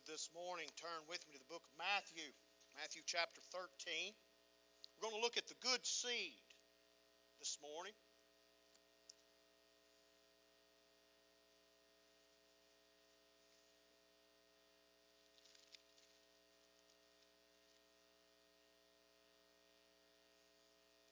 would 0.00 0.12
this 0.12 0.30
morning 0.34 0.68
turn 0.76 1.02
with 1.08 1.20
me 1.28 1.34
to 1.34 1.38
the 1.38 1.52
book 1.52 1.64
of 1.64 1.74
Matthew, 1.76 2.24
Matthew 2.78 3.02
chapter 3.04 3.40
13. 3.52 4.12
We're 4.96 5.08
going 5.08 5.20
to 5.20 5.24
look 5.24 5.36
at 5.36 5.48
the 5.48 5.58
good 5.60 5.84
seed 5.84 6.40
this 7.40 7.58
morning. 7.60 7.92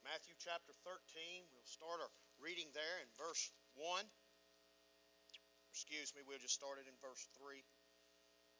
Matthew 0.05 0.35
chapter 0.41 0.73
13. 0.85 1.45
We'll 1.53 1.69
start 1.69 2.01
our 2.01 2.13
reading 2.41 2.69
there 2.73 2.97
in 3.05 3.09
verse 3.21 3.53
1. 3.77 4.05
Excuse 5.73 6.13
me, 6.17 6.23
we'll 6.25 6.41
just 6.41 6.55
start 6.55 6.81
it 6.81 6.89
in 6.89 6.97
verse 7.05 7.29
3. 7.37 7.63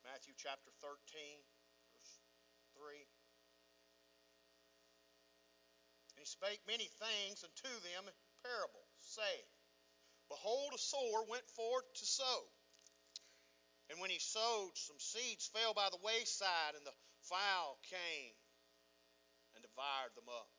Matthew 0.05 0.35
chapter 0.37 0.71
13, 0.83 0.95
verse 1.95 2.15
3. 2.77 2.95
And 6.15 6.21
he 6.23 6.27
spake 6.27 6.61
many 6.67 6.91
things 6.99 7.47
unto 7.47 7.71
them 7.87 8.11
in 8.11 8.15
parables, 8.43 8.91
saying, 9.01 9.49
Behold, 10.29 10.75
a 10.75 10.79
sower 10.79 11.25
went 11.31 11.47
forth 11.57 11.87
to 11.95 12.05
sow. 12.05 12.41
And 13.89 14.01
when 14.01 14.11
he 14.11 14.21
sowed, 14.21 14.77
some 14.77 15.01
seeds 15.01 15.49
fell 15.49 15.73
by 15.73 15.89
the 15.91 16.03
wayside, 16.05 16.77
and 16.77 16.85
the 16.85 16.93
fowl 17.25 17.81
came 17.89 18.37
and 19.55 19.65
devoured 19.65 20.13
them 20.15 20.29
up. 20.29 20.51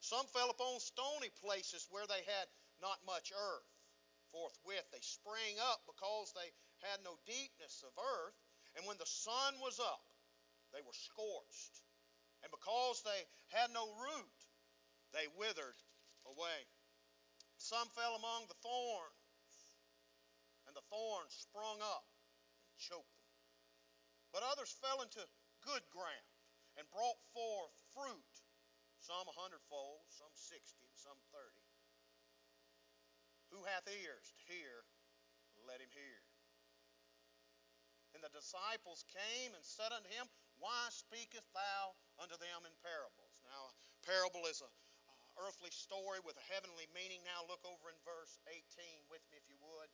Some 0.00 0.26
fell 0.28 0.50
upon 0.50 0.80
stony 0.80 1.30
places 1.42 1.88
where 1.90 2.06
they 2.06 2.22
had 2.24 2.46
not 2.80 3.00
much 3.06 3.32
earth. 3.32 3.70
Forthwith 4.30 4.84
they 4.92 5.00
sprang 5.00 5.56
up 5.72 5.80
because 5.88 6.32
they 6.36 6.52
had 6.86 7.02
no 7.02 7.18
deepness 7.26 7.82
of 7.86 7.92
earth, 7.96 8.38
and 8.76 8.86
when 8.86 8.98
the 8.98 9.08
sun 9.08 9.58
was 9.58 9.78
up, 9.80 10.04
they 10.72 10.82
were 10.84 10.94
scorched. 10.94 11.82
And 12.42 12.54
because 12.54 13.02
they 13.02 13.20
had 13.50 13.74
no 13.74 13.90
root, 13.98 14.38
they 15.10 15.26
withered 15.34 15.78
away. 16.28 16.60
Some 17.58 17.90
fell 17.98 18.14
among 18.14 18.46
the 18.46 18.60
thorns, 18.62 19.50
and 20.70 20.76
the 20.76 20.86
thorns 20.86 21.34
sprung 21.34 21.82
up 21.82 22.06
and 22.70 22.78
choked 22.78 23.10
them. 23.18 23.32
But 24.30 24.46
others 24.46 24.70
fell 24.78 25.02
into 25.02 25.24
good 25.66 25.82
ground 25.90 26.30
and 26.78 26.86
brought 26.94 27.18
forth 27.34 27.74
fruit, 27.90 28.34
some 29.02 29.26
a 29.26 29.34
hundredfold, 29.34 30.06
some 30.12 30.30
sixty, 30.36 30.86
and 30.86 30.94
some 30.94 31.18
thirty. 31.34 31.66
Who 33.50 33.64
hath 33.64 33.88
ears 33.88 34.28
to 34.36 34.40
hear, 34.46 34.84
let 35.66 35.80
him 35.80 35.90
hear. 35.90 36.27
And 38.18 38.26
the 38.26 38.34
disciples 38.34 39.06
came 39.14 39.54
and 39.54 39.62
said 39.62 39.94
unto 39.94 40.10
him, 40.10 40.26
Why 40.58 40.90
speakest 40.90 41.46
thou 41.54 41.94
unto 42.18 42.34
them 42.34 42.66
in 42.66 42.74
parables? 42.82 43.38
Now, 43.46 43.70
parable 44.02 44.42
is 44.50 44.58
a 44.58 44.66
uh, 44.66 45.46
earthly 45.46 45.70
story 45.70 46.18
with 46.26 46.34
a 46.34 46.50
heavenly 46.50 46.90
meaning. 46.90 47.22
Now, 47.22 47.46
look 47.46 47.62
over 47.62 47.86
in 47.86 47.94
verse 48.02 48.42
18 48.50 48.58
with 49.06 49.22
me, 49.30 49.38
if 49.38 49.46
you 49.46 49.54
would. 49.62 49.86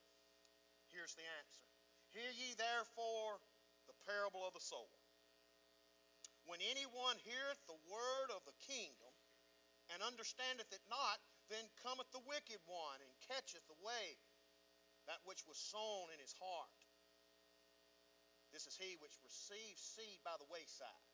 Here's 0.89 1.13
the 1.13 1.29
answer 1.37 1.69
Hear 2.17 2.33
ye 2.33 2.57
therefore 2.57 3.45
the 3.93 3.97
parable 4.09 4.41
of 4.41 4.57
the 4.57 4.65
sower. 4.65 5.05
When 6.49 6.65
anyone 6.65 7.21
heareth 7.21 7.61
the 7.69 7.77
word 7.93 8.33
of 8.33 8.41
the 8.49 8.57
kingdom 8.65 9.13
and 9.93 10.01
understandeth 10.01 10.73
it 10.73 10.81
not, 10.89 11.21
then 11.53 11.69
cometh 11.85 12.09
the 12.09 12.25
wicked 12.25 12.65
one 12.65 13.05
and 13.05 13.13
catcheth 13.29 13.69
away 13.69 14.17
that 15.13 15.21
which 15.29 15.45
was 15.45 15.61
sown 15.61 16.09
in 16.09 16.17
his 16.25 16.33
heart. 16.41 16.84
This 18.55 18.71
is 18.71 18.79
he 18.79 18.95
which 19.03 19.19
receives 19.27 19.83
seed 19.83 20.23
by 20.23 20.39
the 20.39 20.47
wayside. 20.47 21.11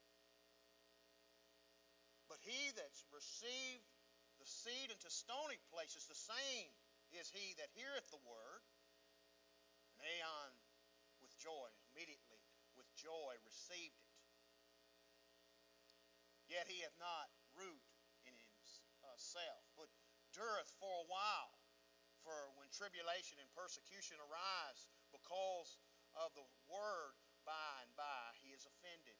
But 2.28 2.36
he 2.44 2.68
that's 2.76 3.08
received 3.08 3.88
the 4.36 4.44
seed 4.44 4.92
into 4.92 5.08
stony 5.08 5.56
places, 5.72 6.04
the 6.04 6.20
same 6.20 6.68
is 7.16 7.32
he 7.32 7.56
that 7.56 7.72
heareth 7.72 8.12
the 8.12 8.20
word, 8.28 8.60
and 9.96 10.04
anon 10.04 10.52
with 11.24 11.32
joy, 11.40 11.68
immediately 11.92 12.44
with 12.76 12.88
joy 12.92 13.32
received 13.48 13.96
it. 13.96 14.12
Yet 16.52 16.68
he 16.68 16.84
hath 16.84 16.96
not 17.00 17.32
root 17.56 17.84
in 18.28 18.36
himself, 18.36 19.64
but 19.80 19.88
dureth 20.36 20.72
for 20.76 20.92
a 20.92 21.08
while. 21.08 21.56
For 22.20 22.52
when 22.60 22.68
tribulation 22.68 23.40
and 23.40 23.48
persecution 23.56 24.20
arise 24.20 24.92
because 25.08 25.80
of 26.20 26.36
the 26.36 26.44
word, 26.68 27.16
by 27.44 27.74
and 27.84 27.92
by 27.96 28.24
he 28.42 28.52
is 28.52 28.66
offended. 28.66 29.16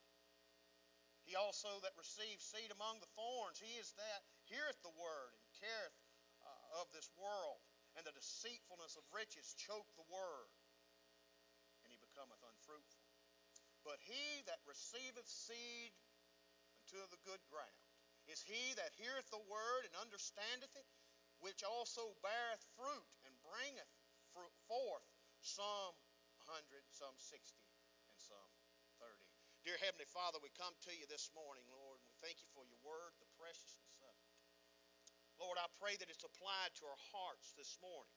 He 1.24 1.36
also 1.36 1.80
that 1.84 1.94
receives 1.94 2.42
seed 2.42 2.72
among 2.74 2.98
the 2.98 3.12
thorns, 3.14 3.60
he 3.60 3.78
is 3.78 3.92
that 3.94 4.22
heareth 4.48 4.80
the 4.82 4.94
word 4.98 5.32
and 5.36 5.46
careth 5.60 5.98
uh, 6.42 6.80
of 6.82 6.90
this 6.90 7.06
world, 7.14 7.60
and 7.94 8.02
the 8.02 8.16
deceitfulness 8.16 8.96
of 8.96 9.04
riches 9.14 9.54
choke 9.54 9.86
the 9.94 10.08
word, 10.10 10.50
and 11.84 11.92
he 11.92 12.00
becometh 12.00 12.40
unfruitful. 12.42 13.04
But 13.86 14.00
he 14.02 14.42
that 14.50 14.60
receiveth 14.66 15.28
seed 15.28 15.92
unto 16.80 17.00
the 17.08 17.20
good 17.22 17.40
ground 17.48 17.84
is 18.28 18.42
he 18.44 18.74
that 18.76 18.94
heareth 18.98 19.30
the 19.30 19.42
word 19.50 19.82
and 19.86 19.94
understandeth 19.98 20.74
it, 20.76 20.88
which 21.40 21.64
also 21.64 22.14
beareth 22.22 22.62
fruit 22.76 23.10
and 23.26 23.34
bringeth 23.42 23.90
forth 24.70 25.06
some 25.42 25.94
hundred, 26.46 26.84
some 26.94 27.14
sixty, 27.18 27.58
some 27.58 27.66
30. 27.66 27.69
Dear 29.60 29.76
Heavenly 29.76 30.08
Father, 30.08 30.40
we 30.40 30.48
come 30.56 30.72
to 30.88 30.92
you 30.96 31.04
this 31.04 31.28
morning, 31.36 31.68
Lord, 31.68 32.00
and 32.00 32.08
we 32.08 32.16
thank 32.24 32.40
you 32.40 32.48
for 32.56 32.64
your 32.64 32.80
word, 32.80 33.12
the 33.20 33.28
preciousness 33.36 34.00
of 34.00 34.16
it. 34.16 34.32
Lord, 35.36 35.60
I 35.60 35.68
pray 35.76 36.00
that 36.00 36.08
it's 36.08 36.24
applied 36.24 36.72
to 36.80 36.88
our 36.88 37.02
hearts 37.12 37.52
this 37.60 37.76
morning, 37.84 38.16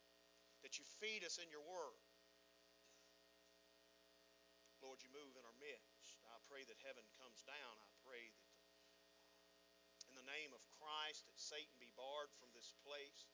that 0.64 0.80
you 0.80 0.88
feed 1.04 1.28
us 1.28 1.44
in 1.44 1.52
your 1.52 1.64
word. 1.68 2.00
Lord, 4.80 5.04
you 5.04 5.12
move 5.12 5.36
in 5.36 5.44
our 5.44 5.60
midst. 5.60 6.24
I 6.32 6.40
pray 6.48 6.64
that 6.64 6.80
heaven 6.80 7.04
comes 7.20 7.44
down. 7.44 7.76
I 7.76 7.92
pray 8.08 8.24
that 8.32 8.52
in 10.08 10.16
the 10.16 10.28
name 10.28 10.56
of 10.56 10.64
Christ 10.80 11.28
that 11.28 11.40
Satan 11.40 11.76
be 11.76 11.92
barred 12.00 12.32
from 12.40 12.56
this 12.56 12.72
place, 12.88 13.28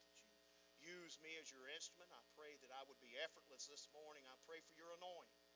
that 0.65 0.77
you 0.81 1.05
use 1.05 1.21
me 1.21 1.37
as 1.37 1.53
your 1.53 1.69
instrument. 1.69 2.09
I 2.09 2.25
pray 2.33 2.57
that 2.65 2.73
I 2.73 2.85
would 2.89 3.01
be 3.01 3.17
effortless 3.21 3.69
this 3.69 3.85
morning. 3.93 4.25
I 4.25 4.37
pray 4.49 4.65
for 4.65 4.73
your 4.73 4.93
anointing. 4.97 5.48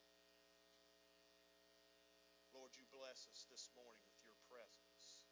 Lord, 2.54 2.70
you 2.78 2.86
bless 2.94 3.26
us 3.34 3.50
this 3.50 3.74
morning 3.74 4.06
with 4.14 4.22
your 4.22 4.38
presence. 4.46 5.26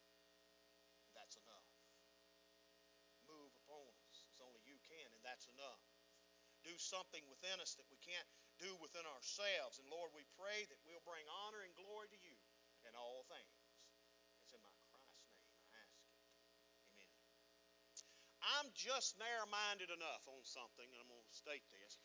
That's 1.14 1.38
enough. 1.38 1.70
Move 3.30 3.54
upon 3.62 3.94
us 4.10 4.26
as 4.26 4.42
only 4.42 4.58
you 4.66 4.74
can, 4.82 5.06
and 5.14 5.22
that's 5.22 5.46
enough. 5.46 5.86
Do 6.66 6.74
something 6.82 7.22
within 7.30 7.62
us 7.62 7.78
that 7.78 7.86
we 7.86 7.98
can't 8.02 8.26
do 8.58 8.74
within 8.82 9.06
ourselves. 9.06 9.78
And 9.78 9.86
Lord, 9.86 10.10
we 10.14 10.26
pray 10.34 10.66
that 10.66 10.82
we'll 10.82 11.02
bring 11.06 11.22
honor 11.46 11.62
and 11.62 11.74
glory 11.78 12.10
to 12.10 12.18
you 12.18 12.34
in 12.86 12.92
all 12.98 13.22
things. 13.30 13.58
It's 14.42 14.54
in 14.54 14.62
my 14.66 14.74
Christ's 14.90 15.30
name 15.30 15.46
I 15.46 15.78
ask 15.78 15.94
it. 16.02 16.18
Amen. 17.06 17.22
I'm 18.58 18.68
just 18.74 19.14
narrow 19.22 19.46
minded 19.46 19.94
enough 19.94 20.26
on 20.26 20.42
something, 20.42 20.90
and 20.90 20.98
I'm 20.98 21.10
going 21.10 21.26
to 21.26 21.38
state 21.38 21.62
this. 21.70 22.02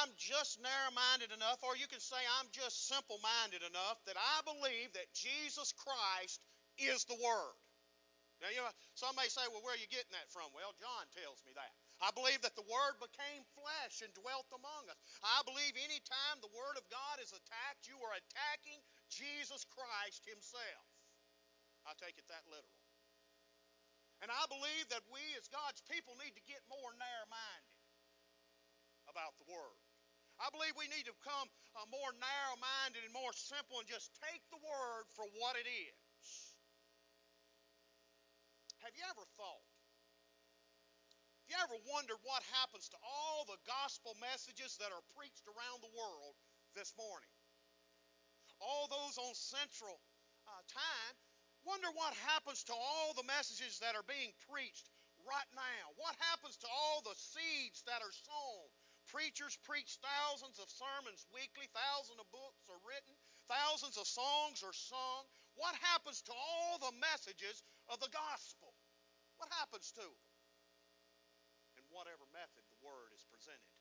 I'm 0.00 0.08
just 0.16 0.56
narrow 0.62 0.92
minded 0.96 1.36
enough, 1.36 1.60
or 1.60 1.76
you 1.76 1.84
can 1.84 2.00
say 2.00 2.16
I'm 2.40 2.48
just 2.48 2.88
simple 2.88 3.20
minded 3.20 3.60
enough 3.60 4.00
that 4.08 4.16
I 4.16 4.40
believe 4.48 4.88
that 4.96 5.12
Jesus 5.12 5.76
Christ 5.76 6.40
is 6.80 7.04
the 7.04 7.18
Word. 7.20 7.56
Now, 8.40 8.50
you 8.50 8.58
know, 8.58 8.72
some 8.98 9.14
may 9.14 9.30
say, 9.30 9.44
well, 9.52 9.62
where 9.62 9.76
are 9.76 9.78
you 9.78 9.86
getting 9.86 10.10
that 10.16 10.32
from? 10.34 10.50
Well, 10.50 10.74
John 10.74 11.04
tells 11.14 11.38
me 11.46 11.54
that. 11.54 11.70
I 12.02 12.10
believe 12.10 12.42
that 12.42 12.58
the 12.58 12.66
Word 12.66 12.98
became 12.98 13.46
flesh 13.54 14.02
and 14.02 14.10
dwelt 14.18 14.50
among 14.50 14.90
us. 14.90 14.98
I 15.22 15.46
believe 15.46 15.78
anytime 15.78 16.42
the 16.42 16.50
Word 16.50 16.74
of 16.74 16.88
God 16.90 17.22
is 17.22 17.30
attacked, 17.30 17.86
you 17.86 17.94
are 18.02 18.18
attacking 18.18 18.82
Jesus 19.12 19.62
Christ 19.70 20.26
Himself. 20.26 20.86
I 21.86 21.94
take 22.00 22.18
it 22.18 22.26
that 22.32 22.42
literal. 22.50 22.82
And 24.22 24.30
I 24.30 24.46
believe 24.50 24.86
that 24.90 25.06
we 25.10 25.22
as 25.38 25.50
God's 25.50 25.82
people 25.86 26.18
need 26.18 26.34
to 26.34 26.50
get 26.50 26.62
more 26.66 26.94
narrow 26.98 27.28
minded 27.30 27.81
about 29.12 29.36
the 29.36 29.48
Word. 29.52 29.76
I 30.40 30.48
believe 30.48 30.72
we 30.74 30.88
need 30.88 31.04
to 31.06 31.14
become 31.20 31.46
uh, 31.76 31.84
more 31.92 32.10
narrow 32.16 32.56
minded 32.56 33.04
and 33.04 33.12
more 33.12 33.30
simple 33.36 33.78
and 33.78 33.86
just 33.86 34.10
take 34.18 34.42
the 34.48 34.58
Word 34.58 35.04
for 35.12 35.28
what 35.36 35.54
it 35.60 35.68
is. 35.68 36.26
Have 38.82 38.96
you 38.98 39.04
ever 39.06 39.22
thought? 39.38 39.68
Have 41.46 41.48
you 41.52 41.58
ever 41.62 41.78
wondered 41.86 42.18
what 42.26 42.42
happens 42.50 42.90
to 42.90 42.98
all 43.04 43.46
the 43.46 43.60
gospel 43.68 44.16
messages 44.18 44.80
that 44.82 44.90
are 44.90 45.04
preached 45.14 45.46
around 45.46 45.84
the 45.84 45.94
world 45.94 46.34
this 46.74 46.90
morning? 46.98 47.30
All 48.58 48.90
those 48.90 49.20
on 49.22 49.36
Central 49.38 50.00
uh, 50.48 50.62
Time, 50.66 51.14
wonder 51.62 51.90
what 51.94 52.14
happens 52.26 52.66
to 52.66 52.74
all 52.74 53.14
the 53.14 53.26
messages 53.26 53.78
that 53.78 53.94
are 53.94 54.06
being 54.06 54.34
preached 54.50 54.90
right 55.22 55.50
now. 55.54 55.94
What 55.94 56.18
happens 56.18 56.58
to 56.62 56.68
all 56.70 57.02
the 57.06 57.14
seeds 57.14 57.86
that 57.86 58.02
are 58.02 58.14
sown 58.26 58.66
preachers 59.12 59.60
preach 59.68 60.00
thousands 60.00 60.56
of 60.56 60.72
sermons 60.72 61.28
weekly, 61.28 61.68
thousands 61.76 62.16
of 62.16 62.24
books 62.32 62.64
are 62.72 62.80
written, 62.88 63.12
thousands 63.44 64.00
of 64.00 64.08
songs 64.08 64.64
are 64.64 64.72
sung. 64.72 65.22
What 65.54 65.76
happens 65.92 66.24
to 66.24 66.32
all 66.32 66.80
the 66.80 66.96
messages 66.96 67.60
of 67.92 68.00
the 68.00 68.08
gospel? 68.08 68.72
What 69.36 69.52
happens 69.60 69.92
to 70.00 70.02
them? 70.02 70.24
In 71.76 71.84
whatever 71.92 72.24
method 72.32 72.64
the 72.72 72.80
word 72.80 73.12
is 73.12 73.28
presented. 73.28 73.76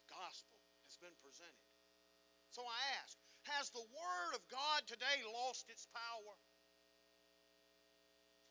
The 0.00 0.08
gospel 0.08 0.56
has 0.88 0.96
been 0.96 1.14
presented. 1.20 1.68
So 2.48 2.64
I 2.64 2.80
ask, 3.04 3.20
has 3.44 3.68
the 3.70 3.84
word 3.92 4.32
of 4.32 4.42
God 4.48 4.88
today 4.88 5.20
lost 5.28 5.68
its 5.68 5.84
power? 5.92 6.34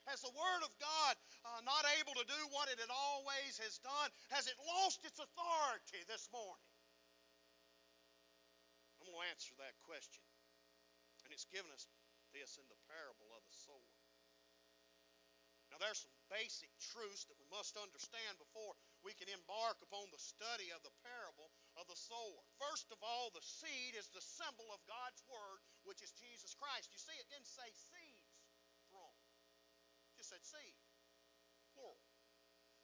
Has 0.09 0.25
the 0.25 0.33
Word 0.33 0.61
of 0.65 0.73
God 0.81 1.13
uh, 1.45 1.61
not 1.61 1.85
able 2.01 2.17
to 2.17 2.25
do 2.25 2.41
what 2.49 2.65
it 2.73 2.81
always 2.89 3.61
has 3.61 3.77
done? 3.85 4.09
Has 4.33 4.49
it 4.49 4.57
lost 4.65 5.05
its 5.05 5.21
authority 5.21 6.01
this 6.09 6.25
morning? 6.33 6.65
I'm 8.97 9.05
going 9.05 9.21
to 9.21 9.29
answer 9.29 9.53
that 9.61 9.77
question. 9.85 10.25
And 11.25 11.29
it's 11.29 11.45
given 11.53 11.69
us 11.69 11.85
this 12.33 12.57
in 12.57 12.65
the 12.73 12.81
parable 12.89 13.29
of 13.37 13.45
the 13.45 13.53
sower. 13.53 13.93
Now, 15.69 15.77
there's 15.77 16.01
some 16.01 16.17
basic 16.33 16.73
truths 16.81 17.29
that 17.29 17.37
we 17.37 17.45
must 17.53 17.77
understand 17.77 18.41
before 18.41 18.73
we 19.05 19.13
can 19.13 19.29
embark 19.29 19.77
upon 19.85 20.09
the 20.09 20.17
study 20.17 20.73
of 20.73 20.81
the 20.81 20.95
parable 21.05 21.53
of 21.77 21.85
the 21.85 21.93
sower. 21.93 22.41
First 22.57 22.89
of 22.89 22.97
all, 23.05 23.29
the 23.29 23.45
seed 23.45 23.93
is 23.93 24.09
the 24.09 24.25
symbol 24.25 24.73
of 24.73 24.81
God's 24.89 25.21
Word, 25.29 25.61
which 25.85 26.01
is 26.01 26.09
Jesus 26.17 26.57
Christ. 26.57 26.89
You 26.89 26.97
see, 26.97 27.13
it 27.21 27.29
didn't 27.29 27.45
say 27.45 27.69
thrown 27.85 28.18
said 30.29 30.45
seed, 30.45 30.77
plural. 31.73 31.97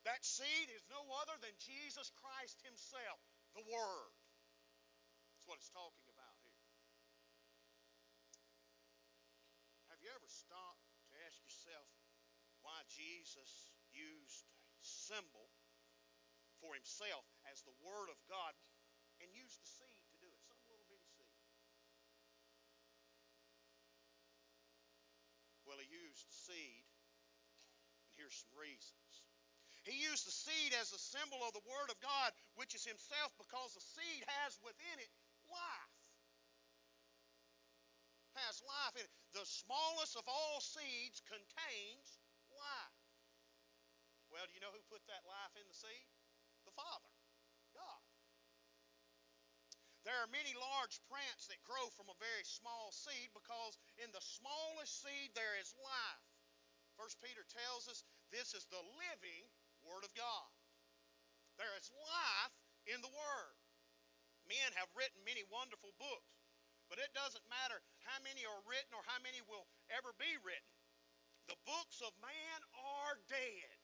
That 0.02 0.26
seed 0.26 0.74
is 0.74 0.82
no 0.90 1.06
other 1.22 1.38
than 1.46 1.54
Jesus 1.62 2.10
Christ 2.18 2.58
Himself, 2.66 3.22
the 3.54 3.62
Word. 3.70 4.14
That's 5.38 5.46
what 5.46 5.62
it's 5.62 5.70
talking 5.70 6.10
about 6.10 6.34
here. 6.42 6.58
Have 9.94 10.02
you 10.02 10.10
ever 10.10 10.26
stopped 10.26 10.90
to 11.14 11.16
ask 11.30 11.38
yourself 11.46 11.86
why 12.66 12.82
Jesus 12.90 13.70
used 13.94 14.50
a 14.82 14.86
symbol 14.86 15.54
for 16.58 16.74
Himself 16.74 17.30
as 17.54 17.62
the 17.62 17.78
Word 17.86 18.10
of 18.10 18.18
God 18.26 18.58
and 19.22 19.30
used 19.38 19.62
the 19.62 19.70
seed 19.70 20.02
to 20.10 20.18
do 20.18 20.30
it? 20.34 20.42
Some 20.50 20.58
little 20.66 20.86
bitty 20.90 21.10
seed. 21.14 21.38
Well, 25.62 25.78
He 25.78 25.90
used 25.94 26.26
seed 26.30 26.85
some 28.32 28.54
reasons. 28.58 29.26
He 29.86 30.02
used 30.02 30.26
the 30.26 30.34
seed 30.34 30.74
as 30.82 30.90
a 30.90 30.98
symbol 30.98 31.46
of 31.46 31.54
the 31.54 31.62
Word 31.70 31.94
of 31.94 32.02
God, 32.02 32.34
which 32.58 32.74
is 32.74 32.82
Himself, 32.82 33.30
because 33.38 33.78
the 33.78 33.86
seed 33.86 34.26
has 34.42 34.58
within 34.66 34.98
it 34.98 35.14
life. 35.46 35.94
Has 38.50 38.60
life 38.66 38.98
in 38.98 39.06
it. 39.06 39.14
The 39.38 39.46
smallest 39.46 40.18
of 40.18 40.26
all 40.26 40.58
seeds 40.58 41.22
contains 41.30 42.08
life. 42.52 43.00
Well, 44.34 44.44
do 44.50 44.58
you 44.58 44.64
know 44.66 44.74
who 44.74 44.82
put 44.92 45.06
that 45.08 45.24
life 45.30 45.54
in 45.56 45.64
the 45.70 45.78
seed? 45.78 46.10
The 46.66 46.74
Father, 46.74 47.14
God. 47.78 48.04
There 50.04 50.18
are 50.18 50.30
many 50.30 50.54
large 50.58 51.02
plants 51.10 51.50
that 51.50 51.62
grow 51.66 51.90
from 51.94 52.10
a 52.10 52.18
very 52.22 52.46
small 52.46 52.90
seed 52.94 53.30
because 53.34 53.78
in 54.02 54.10
the 54.14 54.22
smallest 54.22 55.02
seed 55.02 55.34
there 55.38 55.58
is 55.62 55.74
life. 55.82 56.35
First 56.96 57.20
Peter 57.20 57.44
tells 57.48 57.88
us 57.92 58.04
this 58.32 58.56
is 58.56 58.66
the 58.72 58.82
living 59.00 59.46
Word 59.86 60.02
of 60.02 60.12
God. 60.18 60.50
There 61.60 61.72
is 61.80 61.88
life 61.94 62.56
in 62.90 63.00
the 63.00 63.12
Word. 63.12 63.56
Men 64.46 64.74
have 64.78 64.92
written 64.94 65.18
many 65.26 65.42
wonderful 65.50 65.94
books, 65.98 66.34
but 66.86 67.02
it 67.02 67.10
doesn't 67.18 67.46
matter 67.50 67.82
how 68.06 68.22
many 68.22 68.46
are 68.46 68.62
written 68.70 68.94
or 68.94 69.02
how 69.10 69.18
many 69.26 69.42
will 69.50 69.66
ever 69.90 70.14
be 70.22 70.38
written. 70.46 70.74
The 71.50 71.58
books 71.66 72.02
of 72.02 72.14
man 72.22 72.60
are 72.78 73.18
dead. 73.26 73.78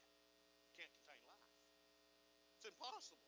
Can't 0.78 0.94
contain 1.02 1.22
life. 1.26 1.50
It's 2.62 2.70
impossible. 2.70 3.26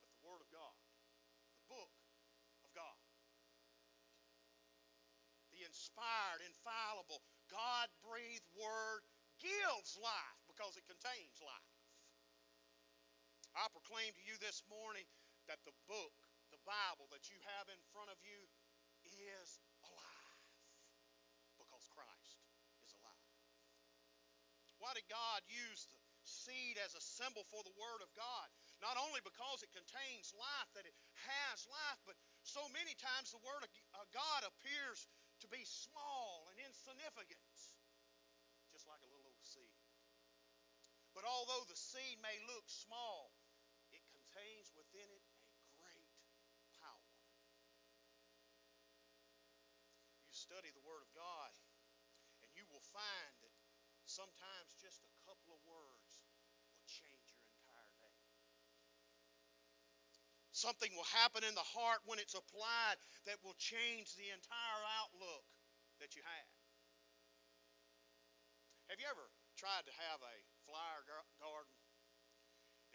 But 0.00 0.08
the 0.16 0.22
Word 0.24 0.40
of 0.40 0.48
God, 0.48 0.76
the 1.60 1.68
book 1.68 1.92
of 2.64 2.72
God, 2.72 2.96
the 5.52 5.65
inspired, 5.76 6.40
infallible, 6.40 7.20
God 7.52 7.92
breathed 8.00 8.48
word 8.56 9.04
gives 9.36 10.00
life 10.00 10.40
because 10.48 10.80
it 10.80 10.88
contains 10.88 11.36
life. 11.44 11.76
I 13.52 13.68
proclaim 13.68 14.16
to 14.16 14.24
you 14.24 14.40
this 14.40 14.64
morning 14.72 15.04
that 15.52 15.60
the 15.68 15.76
book, 15.84 16.16
the 16.48 16.60
Bible 16.64 17.12
that 17.12 17.28
you 17.28 17.36
have 17.56 17.68
in 17.68 17.80
front 17.92 18.08
of 18.08 18.16
you, 18.24 18.40
is 19.04 19.60
alive 19.84 20.44
because 21.60 21.84
Christ 21.92 22.40
is 22.84 22.92
alive. 22.96 23.36
Why 24.80 24.92
did 24.96 25.08
God 25.08 25.44
use 25.48 25.88
the 25.92 26.00
seed 26.24 26.76
as 26.80 26.96
a 26.96 27.04
symbol 27.04 27.44
for 27.48 27.62
the 27.64 27.76
Word 27.76 28.00
of 28.00 28.10
God? 28.16 28.48
Not 28.84 29.00
only 29.00 29.24
because 29.24 29.64
it 29.64 29.72
contains 29.72 30.36
life, 30.36 30.68
that 30.76 30.84
it 30.84 30.96
has 31.24 31.64
life, 31.64 32.00
but 32.04 32.18
so 32.44 32.60
many 32.76 32.92
times 33.00 33.32
the 33.32 33.40
Word 33.40 33.64
of 33.64 33.70
uh, 33.96 34.04
God 34.12 34.44
appears 34.44 35.08
to 35.46 35.54
be 35.54 35.62
small 35.62 36.50
and 36.50 36.58
insignificant, 36.58 37.54
just 38.74 38.90
like 38.90 38.98
a 38.98 39.06
little 39.06 39.30
old 39.30 39.46
seed. 39.46 39.78
But 41.14 41.22
although 41.22 41.62
the 41.70 41.78
seed 41.78 42.18
may 42.18 42.34
look 42.50 42.66
small, 42.66 43.30
it 43.94 44.02
contains 44.10 44.74
within 44.74 45.06
it 45.06 45.22
a 45.62 45.70
great 45.78 46.10
power. 46.82 47.14
You 50.26 50.34
study 50.34 50.74
the 50.74 50.82
Word 50.82 51.06
of 51.06 51.14
God, 51.14 51.54
and 52.42 52.50
you 52.58 52.66
will 52.66 52.82
find 52.90 53.32
that 53.46 53.54
sometimes 54.02 54.74
just 54.82 55.06
a 55.06 55.12
couple 55.22 55.54
of 55.54 55.62
words 55.62 56.26
will 56.74 56.82
change 56.90 57.30
your 57.38 57.46
entire 57.54 57.94
day. 58.02 58.18
Something 60.56 60.88
will 60.96 61.04
happen 61.12 61.44
in 61.44 61.52
the 61.52 61.68
heart 61.76 62.00
when 62.08 62.16
it's 62.16 62.32
applied 62.32 62.96
that 63.28 63.36
will 63.44 63.60
change 63.60 64.16
the 64.16 64.32
entire 64.32 64.82
outlook 65.04 65.44
that 66.00 66.16
you 66.16 66.24
have. 66.24 66.52
Have 68.88 68.96
you 68.96 69.04
ever 69.04 69.28
tried 69.60 69.84
to 69.84 69.92
have 70.08 70.24
a 70.24 70.36
flower 70.64 71.04
garden? 71.04 71.76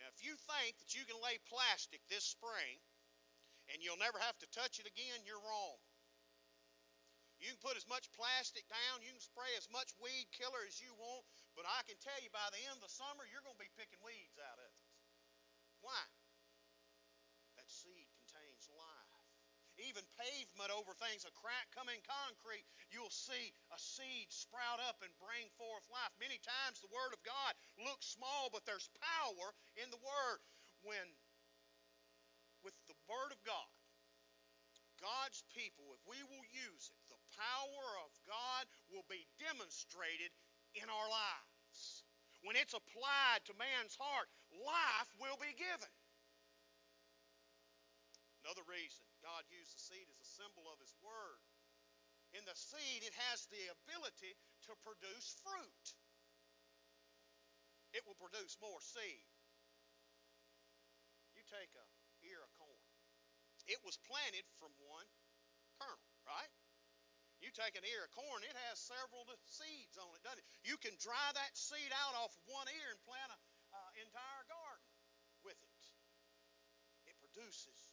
Now, 0.01 0.09
if 0.09 0.25
you 0.25 0.33
think 0.57 0.81
that 0.81 0.97
you 0.97 1.05
can 1.05 1.21
lay 1.21 1.37
plastic 1.45 2.01
this 2.09 2.25
spring 2.25 2.81
and 3.69 3.77
you'll 3.85 4.01
never 4.01 4.17
have 4.17 4.41
to 4.41 4.49
touch 4.49 4.81
it 4.81 4.89
again, 4.89 5.21
you're 5.21 5.45
wrong. 5.45 5.77
You 7.37 7.53
can 7.53 7.61
put 7.61 7.77
as 7.77 7.85
much 7.85 8.09
plastic 8.17 8.65
down, 8.73 9.05
you 9.05 9.13
can 9.13 9.21
spray 9.21 9.53
as 9.53 9.69
much 9.69 9.93
weed 10.01 10.33
killer 10.33 10.65
as 10.65 10.81
you 10.81 10.97
want, 10.97 11.29
but 11.53 11.69
I 11.69 11.85
can 11.85 12.01
tell 12.01 12.17
you 12.25 12.33
by 12.33 12.49
the 12.49 12.61
end 12.65 12.81
of 12.81 12.85
the 12.85 12.93
summer, 12.93 13.21
you're 13.29 13.45
going 13.45 13.57
to 13.57 13.65
be 13.65 13.77
picking 13.77 14.01
weeds 14.01 14.41
out 14.41 14.57
of 14.57 14.65
it. 14.65 14.77
Why? 15.85 16.01
That 17.61 17.69
seed 17.69 18.09
contains 18.13 18.69
life 18.73 19.21
even 19.85 20.05
pavement 20.17 20.69
over 20.69 20.93
things, 20.97 21.25
a 21.25 21.33
crack 21.33 21.69
coming 21.73 21.99
concrete, 22.05 22.65
you'll 22.93 23.13
see 23.13 23.53
a 23.73 23.79
seed 23.79 24.29
sprout 24.29 24.79
up 24.83 25.01
and 25.01 25.11
bring 25.17 25.49
forth 25.57 25.85
life. 25.89 26.13
Many 26.21 26.37
times 26.41 26.81
the 26.81 26.93
Word 26.93 27.13
of 27.13 27.21
God 27.25 27.53
looks 27.81 28.13
small, 28.13 28.49
but 28.53 28.65
there's 28.65 28.89
power 29.01 29.53
in 29.77 29.89
the 29.89 30.01
Word. 30.01 30.39
When, 30.81 31.07
with 32.65 32.77
the 32.89 32.97
Word 33.05 33.33
of 33.33 33.41
God, 33.45 33.69
God's 35.01 35.41
people, 35.49 35.93
if 35.97 36.01
we 36.05 36.21
will 36.29 36.45
use 36.53 36.93
it, 36.93 37.01
the 37.09 37.21
power 37.33 37.89
of 38.05 38.13
God 38.29 38.69
will 38.93 39.05
be 39.09 39.25
demonstrated 39.41 40.29
in 40.77 40.85
our 40.85 41.09
lives. 41.09 42.05
When 42.45 42.57
it's 42.57 42.73
applied 42.77 43.45
to 43.49 43.57
man's 43.57 43.97
heart, 43.97 44.29
life 44.53 45.11
will 45.17 45.37
be 45.41 45.53
given. 45.57 45.89
Another 48.45 48.65
reason 48.65 49.10
God 49.21 49.45
used 49.53 49.77
the 49.77 49.81
seed 49.81 50.09
as 50.09 50.17
a 50.17 50.33
symbol 50.37 50.65
of 50.65 50.81
His 50.81 50.93
Word. 51.05 51.41
In 52.33 52.41
the 52.49 52.57
seed, 52.57 53.05
it 53.05 53.13
has 53.29 53.45
the 53.53 53.61
ability 53.69 54.33
to 54.65 54.73
produce 54.81 55.37
fruit. 55.45 55.85
It 57.93 58.01
will 58.07 58.17
produce 58.17 58.57
more 58.57 58.81
seed. 58.81 59.27
You 61.37 61.43
take 61.45 61.69
a 61.77 61.85
ear 62.25 62.39
of 62.41 62.51
corn. 62.57 62.85
It 63.69 63.77
was 63.85 63.99
planted 64.09 64.47
from 64.57 64.73
one 64.81 65.09
kernel, 65.77 66.11
right? 66.25 66.53
You 67.43 67.49
take 67.51 67.73
an 67.77 67.85
ear 67.85 68.05
of 68.05 68.13
corn, 68.13 68.45
it 68.45 68.57
has 68.69 68.77
several 68.77 69.25
seeds 69.49 69.97
on 69.97 70.13
it, 70.13 70.21
doesn't 70.21 70.39
it? 70.39 70.47
You 70.61 70.77
can 70.77 70.93
dry 71.01 71.29
that 71.33 71.53
seed 71.57 71.89
out 72.05 72.13
off 72.21 72.31
of 72.37 72.43
one 72.45 72.69
ear 72.69 72.89
and 72.93 73.01
plant 73.01 73.33
an 73.33 73.41
uh, 73.73 73.91
entire 74.05 74.45
garden 74.45 74.85
with 75.41 75.57
it. 75.57 75.81
It 77.09 77.17
produces 77.17 77.91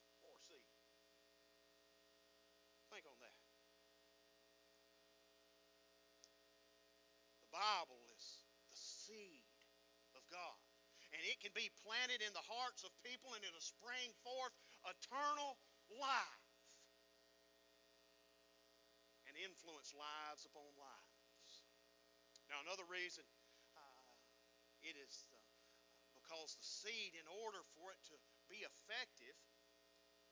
Think 2.88 3.04
on 3.04 3.20
that. 3.20 3.36
The 7.44 7.47
Bible 7.58 7.98
is 8.14 8.46
the 8.70 8.78
seed 8.78 9.42
of 10.14 10.22
God. 10.30 10.62
And 11.10 11.18
it 11.26 11.42
can 11.42 11.50
be 11.58 11.66
planted 11.82 12.22
in 12.22 12.30
the 12.30 12.46
hearts 12.46 12.86
of 12.86 12.94
people 13.02 13.34
and 13.34 13.42
it'll 13.42 13.64
spring 13.64 14.14
forth 14.22 14.54
eternal 14.86 15.58
life 15.90 16.46
and 19.26 19.34
influence 19.34 19.90
lives 19.90 20.46
upon 20.46 20.70
lives. 20.78 21.52
Now, 22.46 22.62
another 22.62 22.86
reason 22.86 23.26
uh, 23.74 24.14
it 24.86 24.94
is 24.94 25.26
the, 25.32 25.42
because 26.14 26.54
the 26.54 26.62
seed, 26.62 27.18
in 27.18 27.26
order 27.42 27.64
for 27.74 27.90
it 27.90 28.00
to 28.12 28.16
be 28.46 28.62
effective, 28.62 29.34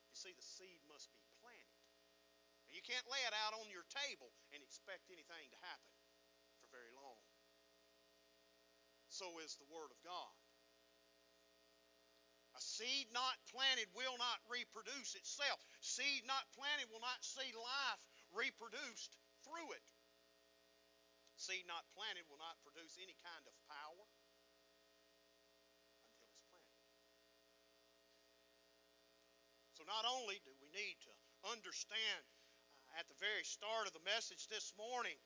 you 0.07 0.15
see, 0.15 0.31
the 0.31 0.45
seed 0.45 0.81
must 0.87 1.11
be 1.11 1.25
planted. 1.43 1.83
You 2.71 2.85
can't 2.85 3.09
lay 3.09 3.21
it 3.25 3.33
out 3.33 3.57
on 3.57 3.73
your 3.73 3.89
table 3.89 4.29
and 4.53 4.61
expect 4.61 5.09
anything 5.09 5.49
to 5.49 5.59
happen 5.65 5.93
for 6.61 6.69
very 6.69 6.93
long. 6.93 7.25
So 9.17 9.41
is 9.41 9.57
the 9.57 9.65
Word 9.73 9.89
of 9.89 9.97
God. 10.05 10.37
A 12.53 12.61
seed 12.61 13.09
not 13.17 13.41
planted 13.49 13.89
will 13.97 14.21
not 14.21 14.45
reproduce 14.45 15.17
itself. 15.17 15.57
Seed 15.81 16.29
not 16.29 16.45
planted 16.53 16.93
will 16.93 17.01
not 17.01 17.25
see 17.25 17.49
life 17.57 18.03
reproduced 18.29 19.17
through 19.41 19.73
it. 19.73 19.85
Seed 21.41 21.65
not 21.65 21.89
planted 21.97 22.29
will 22.29 22.41
not 22.41 22.61
produce 22.61 23.01
any 23.01 23.17
kind 23.25 23.45
of 23.49 23.57
power 23.69 24.05
until 26.13 26.29
it's 26.29 26.45
planted. 26.53 26.81
So 29.81 29.85
not 29.89 30.05
only 30.05 30.45
do 30.45 30.53
we 30.61 30.69
need 30.77 31.01
to 31.09 31.13
understand 31.53 32.21
uh, 32.89 33.01
at 33.01 33.09
the 33.09 33.17
very 33.17 33.49
start 33.49 33.89
of 33.89 33.97
the 33.97 34.05
message 34.05 34.49
this 34.53 34.77
morning 34.77 35.17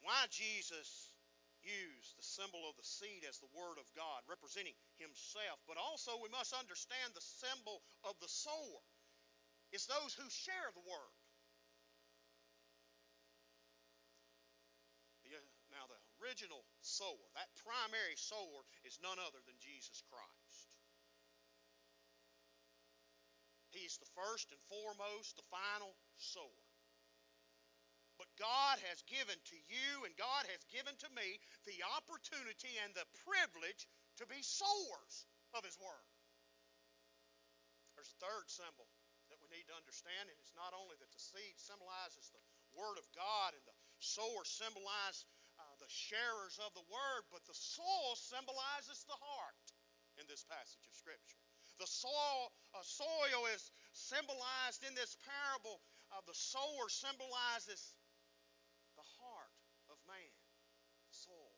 why 0.00 0.28
Jesus 0.32 1.07
used 1.68 2.16
the 2.16 2.24
symbol 2.24 2.64
of 2.64 2.74
the 2.80 2.88
seed 2.88 3.28
as 3.28 3.36
the 3.38 3.52
Word 3.52 3.76
of 3.76 3.84
God, 3.92 4.24
representing 4.24 4.72
Himself. 4.96 5.60
But 5.68 5.76
also, 5.76 6.16
we 6.16 6.32
must 6.32 6.56
understand 6.56 7.12
the 7.12 7.24
symbol 7.44 7.84
of 8.08 8.16
the 8.24 8.30
sower. 8.32 8.82
It's 9.68 9.84
those 9.84 10.16
who 10.16 10.24
share 10.32 10.72
the 10.72 10.84
Word. 10.88 11.16
Uh, 15.28 15.44
now, 15.68 15.84
the 15.92 16.00
original 16.24 16.64
sower, 16.80 17.28
that 17.36 17.52
primary 17.60 18.16
sower, 18.16 18.64
is 18.88 18.96
none 19.04 19.20
other 19.20 19.44
than 19.44 19.60
Jesus 19.60 20.00
Christ. 20.08 20.72
He's 23.68 24.00
the 24.00 24.08
first 24.16 24.48
and 24.50 24.60
foremost, 24.72 25.36
the 25.36 25.44
final 25.52 25.92
sower. 26.16 26.67
God 28.38 28.78
has 28.86 29.02
given 29.10 29.34
to 29.34 29.58
you 29.66 30.06
and 30.06 30.14
God 30.14 30.46
has 30.46 30.62
given 30.70 30.94
to 31.02 31.10
me 31.10 31.42
the 31.66 31.82
opportunity 31.98 32.70
and 32.86 32.94
the 32.94 33.06
privilege 33.26 33.90
to 34.22 34.24
be 34.30 34.38
sowers 34.40 35.26
of 35.58 35.66
His 35.66 35.74
Word. 35.82 36.06
There's 37.98 38.14
a 38.14 38.22
third 38.22 38.46
symbol 38.46 38.86
that 39.28 39.42
we 39.42 39.50
need 39.50 39.66
to 39.66 39.76
understand, 39.76 40.30
and 40.30 40.38
it's 40.38 40.54
not 40.54 40.70
only 40.70 40.94
that 41.02 41.10
the 41.10 41.18
seed 41.18 41.58
symbolizes 41.58 42.30
the 42.30 42.40
Word 42.78 42.96
of 42.96 43.10
God 43.10 43.58
and 43.58 43.64
the 43.66 43.74
sower 43.98 44.46
symbolizes 44.46 45.26
uh, 45.58 45.74
the 45.82 45.90
sharers 45.90 46.62
of 46.62 46.70
the 46.78 46.86
Word, 46.86 47.26
but 47.34 47.42
the 47.42 47.58
soil 47.58 48.14
symbolizes 48.14 49.02
the 49.10 49.18
heart 49.18 49.66
in 50.22 50.30
this 50.30 50.46
passage 50.46 50.86
of 50.86 50.94
Scripture. 50.94 51.42
The 51.82 51.90
soil, 51.90 52.54
uh, 52.70 52.86
soil 52.86 53.50
is 53.50 53.74
symbolized 53.90 54.86
in 54.86 54.94
this 54.94 55.18
parable. 55.26 55.82
Uh, 56.14 56.22
the 56.22 56.38
sower 56.38 56.86
symbolizes 56.86 57.98
man, 60.08 60.32
soul. 61.12 61.52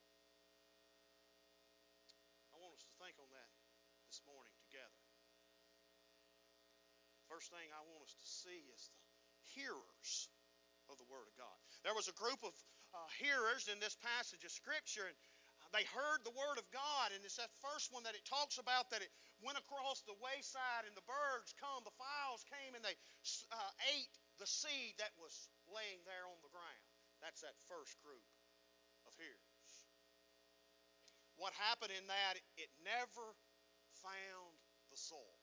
I 2.50 2.58
want 2.58 2.74
us 2.74 2.82
to 2.82 2.94
think 2.98 3.14
on 3.22 3.30
that 3.30 3.50
this 4.10 4.18
morning 4.26 4.50
together. 4.66 4.98
First 7.40 7.56
thing 7.56 7.72
I 7.72 7.80
want 7.88 8.04
us 8.04 8.12
to 8.20 8.28
see 8.44 8.68
is 8.68 8.92
the 9.32 9.40
hearers 9.56 10.28
of 10.92 11.00
the 11.00 11.08
Word 11.08 11.24
of 11.24 11.32
God. 11.40 11.56
There 11.80 11.96
was 11.96 12.04
a 12.04 12.20
group 12.20 12.36
of 12.44 12.52
uh, 12.92 13.00
hearers 13.16 13.64
in 13.64 13.80
this 13.80 13.96
passage 13.96 14.44
of 14.44 14.52
Scripture, 14.52 15.08
and 15.08 15.16
they 15.72 15.88
heard 15.88 16.20
the 16.20 16.36
Word 16.36 16.60
of 16.60 16.68
God, 16.68 17.16
and 17.16 17.24
it's 17.24 17.40
that 17.40 17.48
first 17.64 17.96
one 17.96 18.04
that 18.04 18.12
it 18.12 18.28
talks 18.28 18.60
about 18.60 18.92
that 18.92 19.00
it 19.00 19.08
went 19.40 19.56
across 19.56 20.04
the 20.04 20.20
wayside, 20.20 20.84
and 20.84 20.92
the 20.92 21.08
birds 21.08 21.56
come, 21.56 21.80
the 21.80 21.96
fowls 21.96 22.44
came, 22.44 22.76
and 22.76 22.84
they 22.84 22.92
uh, 23.48 23.72
ate 23.88 24.12
the 24.36 24.44
seed 24.44 25.00
that 25.00 25.16
was 25.16 25.48
laying 25.72 26.04
there 26.04 26.28
on 26.28 26.36
the 26.44 26.52
ground. 26.52 26.84
That's 27.24 27.40
that 27.40 27.56
first 27.64 27.96
group 28.04 28.28
of 29.08 29.16
hearers. 29.16 29.72
What 31.40 31.56
happened 31.56 31.96
in 31.96 32.04
that, 32.04 32.36
it 32.60 32.68
never 32.84 33.32
found 34.04 34.60
the 34.92 35.00
soul. 35.00 35.39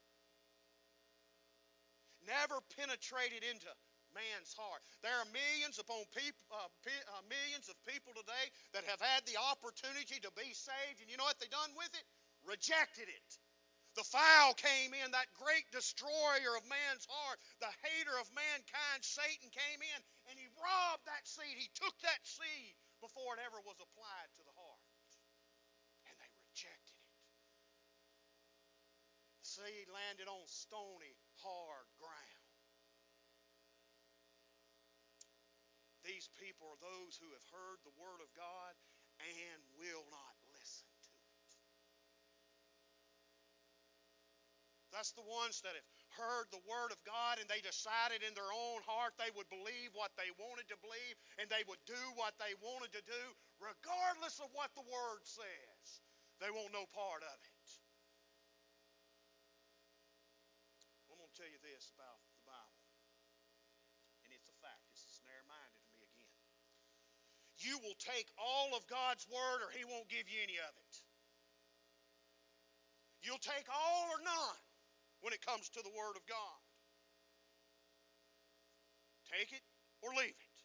Never 2.28 2.60
penetrated 2.76 3.48
into 3.48 3.72
man's 4.12 4.52
heart. 4.54 4.84
There 5.00 5.16
are 5.16 5.28
millions 5.32 5.80
upon 5.80 6.04
people, 6.12 6.44
uh, 6.52 6.68
uh, 6.68 7.24
millions 7.32 7.72
of 7.72 7.76
people 7.88 8.12
today 8.16 8.46
that 8.76 8.84
have 8.84 9.00
had 9.00 9.24
the 9.24 9.40
opportunity 9.40 10.20
to 10.22 10.32
be 10.36 10.52
saved, 10.52 11.00
and 11.00 11.08
you 11.08 11.16
know 11.16 11.28
what 11.28 11.40
they 11.40 11.48
done 11.48 11.72
with 11.80 11.92
it? 11.96 12.06
Rejected 12.44 13.08
it. 13.08 13.30
The 13.98 14.06
fowl 14.06 14.54
came 14.54 14.94
in, 14.94 15.10
that 15.10 15.34
great 15.42 15.66
destroyer 15.74 16.54
of 16.54 16.62
man's 16.70 17.08
heart, 17.10 17.42
the 17.58 17.74
hater 17.82 18.14
of 18.22 18.30
mankind, 18.30 19.02
Satan 19.02 19.50
came 19.50 19.82
in, 19.82 20.00
and 20.30 20.38
he 20.38 20.46
robbed 20.62 21.02
that 21.10 21.26
seed. 21.26 21.58
He 21.58 21.66
took 21.74 21.98
that 22.06 22.22
seed 22.22 22.78
before 23.02 23.34
it 23.34 23.42
ever 23.42 23.58
was 23.66 23.82
applied 23.82 24.30
to 24.38 24.44
the 24.46 24.54
heart. 24.54 24.86
And 26.06 26.14
they 26.22 26.30
rejected 26.46 26.94
it. 26.94 27.10
The 29.42 29.66
seed 29.66 29.90
landed 29.90 30.30
on 30.30 30.46
stony, 30.46 31.18
hard 31.44 31.88
ground. 32.00 32.48
These 36.08 36.32
people 36.40 36.72
are 36.72 36.80
those 36.80 37.20
who 37.20 37.28
have 37.36 37.48
heard 37.52 37.84
the 37.84 37.92
Word 38.00 38.24
of 38.24 38.32
God 38.32 38.74
and 39.20 39.60
will 39.76 40.08
not 40.08 40.36
listen 40.56 40.88
to 40.88 41.12
it. 41.12 41.28
That's 44.96 45.12
the 45.14 45.28
ones 45.28 45.60
that 45.68 45.76
have 45.76 45.92
heard 46.16 46.48
the 46.50 46.64
Word 46.64 46.96
of 46.96 47.00
God 47.04 47.44
and 47.44 47.46
they 47.52 47.60
decided 47.60 48.24
in 48.24 48.34
their 48.34 48.50
own 48.50 48.82
heart 48.88 49.20
they 49.20 49.30
would 49.36 49.52
believe 49.52 49.92
what 49.94 50.16
they 50.16 50.32
wanted 50.40 50.72
to 50.72 50.80
believe 50.80 51.16
and 51.38 51.52
they 51.52 51.68
would 51.68 51.84
do 51.84 52.04
what 52.16 52.34
they 52.40 52.56
wanted 52.64 52.96
to 52.96 53.04
do, 53.04 53.24
regardless 53.60 54.40
of 54.40 54.48
what 54.56 54.72
the 54.74 54.88
Word 54.88 55.22
says. 55.28 56.02
They 56.40 56.50
want 56.50 56.72
no 56.72 56.88
part 56.96 57.22
of 57.22 57.36
it. 57.36 57.68
I'm 61.12 61.20
going 61.20 61.30
to 61.30 61.38
tell 61.38 61.52
you 61.52 61.62
this 61.78 61.94
about 61.94 62.18
the 62.34 62.42
Bible, 62.42 62.90
and 64.26 64.34
it's 64.34 64.50
a 64.50 64.58
fact. 64.66 64.82
It's 64.90 65.06
a 65.06 65.14
snare 65.22 65.46
minded 65.46 65.78
to 65.78 65.94
me 66.02 66.10
again. 66.10 66.42
You 67.62 67.78
will 67.86 67.94
take 68.02 68.26
all 68.34 68.74
of 68.74 68.82
God's 68.90 69.30
Word, 69.30 69.62
or 69.62 69.70
He 69.78 69.86
won't 69.86 70.10
give 70.10 70.26
you 70.26 70.42
any 70.42 70.58
of 70.58 70.74
it. 70.74 70.94
You'll 73.22 73.46
take 73.46 73.70
all 73.70 74.10
or 74.10 74.18
none 74.26 74.62
when 75.22 75.38
it 75.38 75.46
comes 75.46 75.70
to 75.78 75.86
the 75.86 75.94
Word 75.94 76.18
of 76.18 76.26
God. 76.26 76.62
Take 79.30 79.54
it 79.54 79.62
or 80.02 80.18
leave 80.18 80.34
it. 80.34 80.58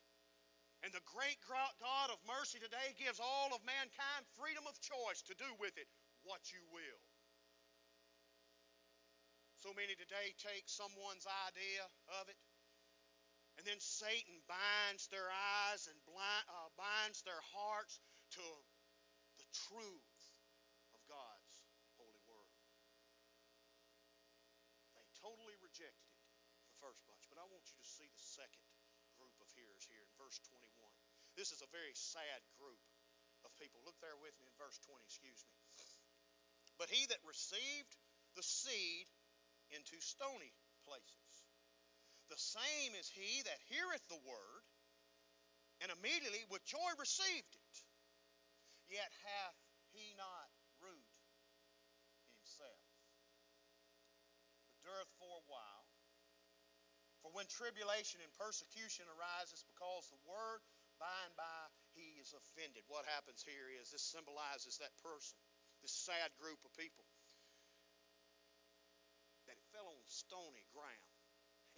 And 0.81 0.97
the 0.97 1.04
great 1.12 1.37
God 1.45 2.09
of 2.09 2.25
mercy 2.25 2.57
today 2.57 2.97
gives 2.97 3.21
all 3.21 3.52
of 3.52 3.61
mankind 3.69 4.25
freedom 4.40 4.64
of 4.64 4.81
choice 4.81 5.21
to 5.28 5.37
do 5.37 5.50
with 5.61 5.76
it 5.76 5.92
what 6.25 6.49
you 6.57 6.64
will. 6.73 7.04
So 9.62 9.71
many 9.78 9.95
today 9.95 10.35
take 10.42 10.66
someone's 10.66 11.23
idea 11.47 11.87
of 12.19 12.26
it, 12.26 12.35
and 13.54 13.62
then 13.62 13.78
Satan 13.78 14.42
binds 14.50 15.07
their 15.07 15.31
eyes 15.31 15.87
and 15.87 15.95
blind, 16.02 16.47
uh, 16.50 16.66
binds 16.75 17.23
their 17.23 17.38
hearts 17.54 18.02
to 18.35 18.49
the 19.38 19.47
truth 19.71 20.19
of 20.99 20.99
God's 21.07 21.54
holy 21.95 22.19
word. 22.26 22.50
They 24.99 25.07
totally 25.23 25.54
rejected 25.62 26.11
it 26.11 26.26
the 26.66 26.83
first 26.83 26.99
bunch, 27.07 27.23
but 27.31 27.38
I 27.38 27.47
want 27.47 27.62
you 27.71 27.78
to 27.78 27.87
see 27.87 28.11
the 28.11 28.26
second 28.35 28.66
group 29.14 29.38
of 29.38 29.47
hearers 29.54 29.87
here 29.87 30.02
in 30.02 30.11
verse 30.19 30.42
21. 30.50 30.59
This 31.38 31.54
is 31.54 31.62
a 31.62 31.71
very 31.71 31.95
sad 31.95 32.42
group 32.59 32.83
of 33.47 33.54
people. 33.62 33.78
Look 33.87 34.02
there 34.02 34.19
with 34.19 34.35
me 34.42 34.50
in 34.50 34.59
verse 34.59 34.83
20, 34.90 35.07
excuse 35.07 35.47
me. 35.47 35.54
But 36.83 36.90
he 36.90 37.07
that 37.14 37.23
received 37.23 37.95
the 38.35 38.42
seed 38.42 39.07
into 39.73 39.97
stony 40.00 40.52
places, 40.85 41.49
the 42.31 42.38
same 42.38 42.97
is 42.97 43.09
he 43.12 43.43
that 43.45 43.61
heareth 43.69 44.05
the 44.09 44.21
word, 44.25 44.64
and 45.81 45.91
immediately 45.93 46.45
with 46.49 46.64
joy 46.64 46.93
received 46.97 47.52
it, 47.52 47.75
yet 48.88 49.11
hath 49.25 49.59
he 49.93 50.14
not 50.17 50.49
root 50.81 51.11
himself, 52.41 52.85
but 54.64 54.76
dureth 54.85 55.12
for 55.21 55.29
a 55.29 55.47
while. 55.49 55.87
For 57.21 57.31
when 57.31 57.47
tribulation 57.47 58.19
and 58.19 58.33
persecution 58.35 59.07
arises 59.07 59.62
because 59.62 60.11
the 60.11 60.19
word, 60.26 60.59
by 60.99 61.19
and 61.26 61.35
by 61.38 61.62
he 61.95 62.19
is 62.19 62.35
offended. 62.35 62.83
What 62.91 63.07
happens 63.07 63.43
here 63.47 63.71
is 63.71 63.91
this 63.91 64.02
symbolizes 64.02 64.79
that 64.83 64.95
person 65.02 65.38
this 65.83 65.91
sad 65.91 66.31
group 66.38 66.62
of 66.62 66.71
people, 66.79 67.02
that 69.50 69.59
it 69.59 69.67
fell 69.75 69.91
on 69.91 69.99
stony 70.29 70.64
ground. 70.73 71.11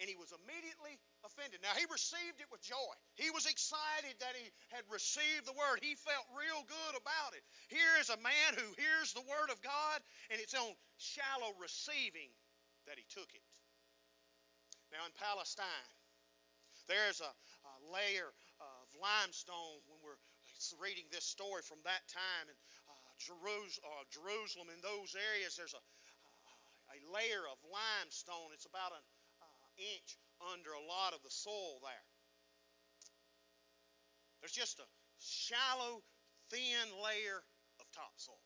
And 0.02 0.10
he 0.10 0.18
was 0.18 0.34
immediately 0.34 0.98
offended. 1.22 1.62
Now, 1.62 1.70
he 1.78 1.86
received 1.86 2.42
it 2.42 2.50
with 2.50 2.58
joy. 2.66 2.94
He 3.14 3.30
was 3.30 3.46
excited 3.46 4.18
that 4.18 4.34
he 4.34 4.50
had 4.74 4.82
received 4.90 5.46
the 5.46 5.54
word. 5.54 5.78
He 5.78 5.94
felt 5.94 6.26
real 6.34 6.66
good 6.66 6.94
about 6.98 7.38
it. 7.38 7.46
Here 7.70 7.94
is 8.02 8.10
a 8.10 8.18
man 8.18 8.58
who 8.58 8.66
hears 8.74 9.14
the 9.14 9.22
word 9.22 9.54
of 9.54 9.62
God, 9.62 10.02
and 10.34 10.42
it's 10.42 10.58
on 10.58 10.74
shallow 10.98 11.54
receiving 11.62 12.26
that 12.90 12.98
he 12.98 13.06
took 13.06 13.30
it. 13.30 13.46
Now, 14.90 15.06
in 15.06 15.14
Palestine, 15.14 15.90
there's 16.90 17.22
a, 17.22 17.30
a 17.30 17.74
layer 17.94 18.34
of 18.58 18.82
limestone 18.98 19.78
when 19.86 20.02
we're 20.02 20.18
reading 20.82 21.06
this 21.14 21.24
story 21.24 21.62
from 21.62 21.78
that 21.86 22.02
time. 22.10 22.46
And 22.50 22.58
Jerusalem, 23.18 23.86
uh, 23.86 24.04
Jerusalem 24.10 24.68
in 24.74 24.80
those 24.82 25.14
areas, 25.14 25.54
there's 25.56 25.74
a, 25.74 25.82
layer 27.12 27.44
of 27.48 27.58
limestone. 27.64 28.52
It's 28.52 28.68
about 28.68 28.92
an 28.92 29.04
uh, 29.42 29.66
inch 29.76 30.16
under 30.52 30.72
a 30.72 30.84
lot 30.84 31.12
of 31.12 31.22
the 31.22 31.32
soil 31.32 31.80
there. 31.80 32.06
There's 34.40 34.52
just 34.52 34.78
a 34.78 34.88
shallow, 35.20 36.04
thin 36.52 36.86
layer 37.00 37.40
of 37.80 37.86
topsoil. 37.96 38.40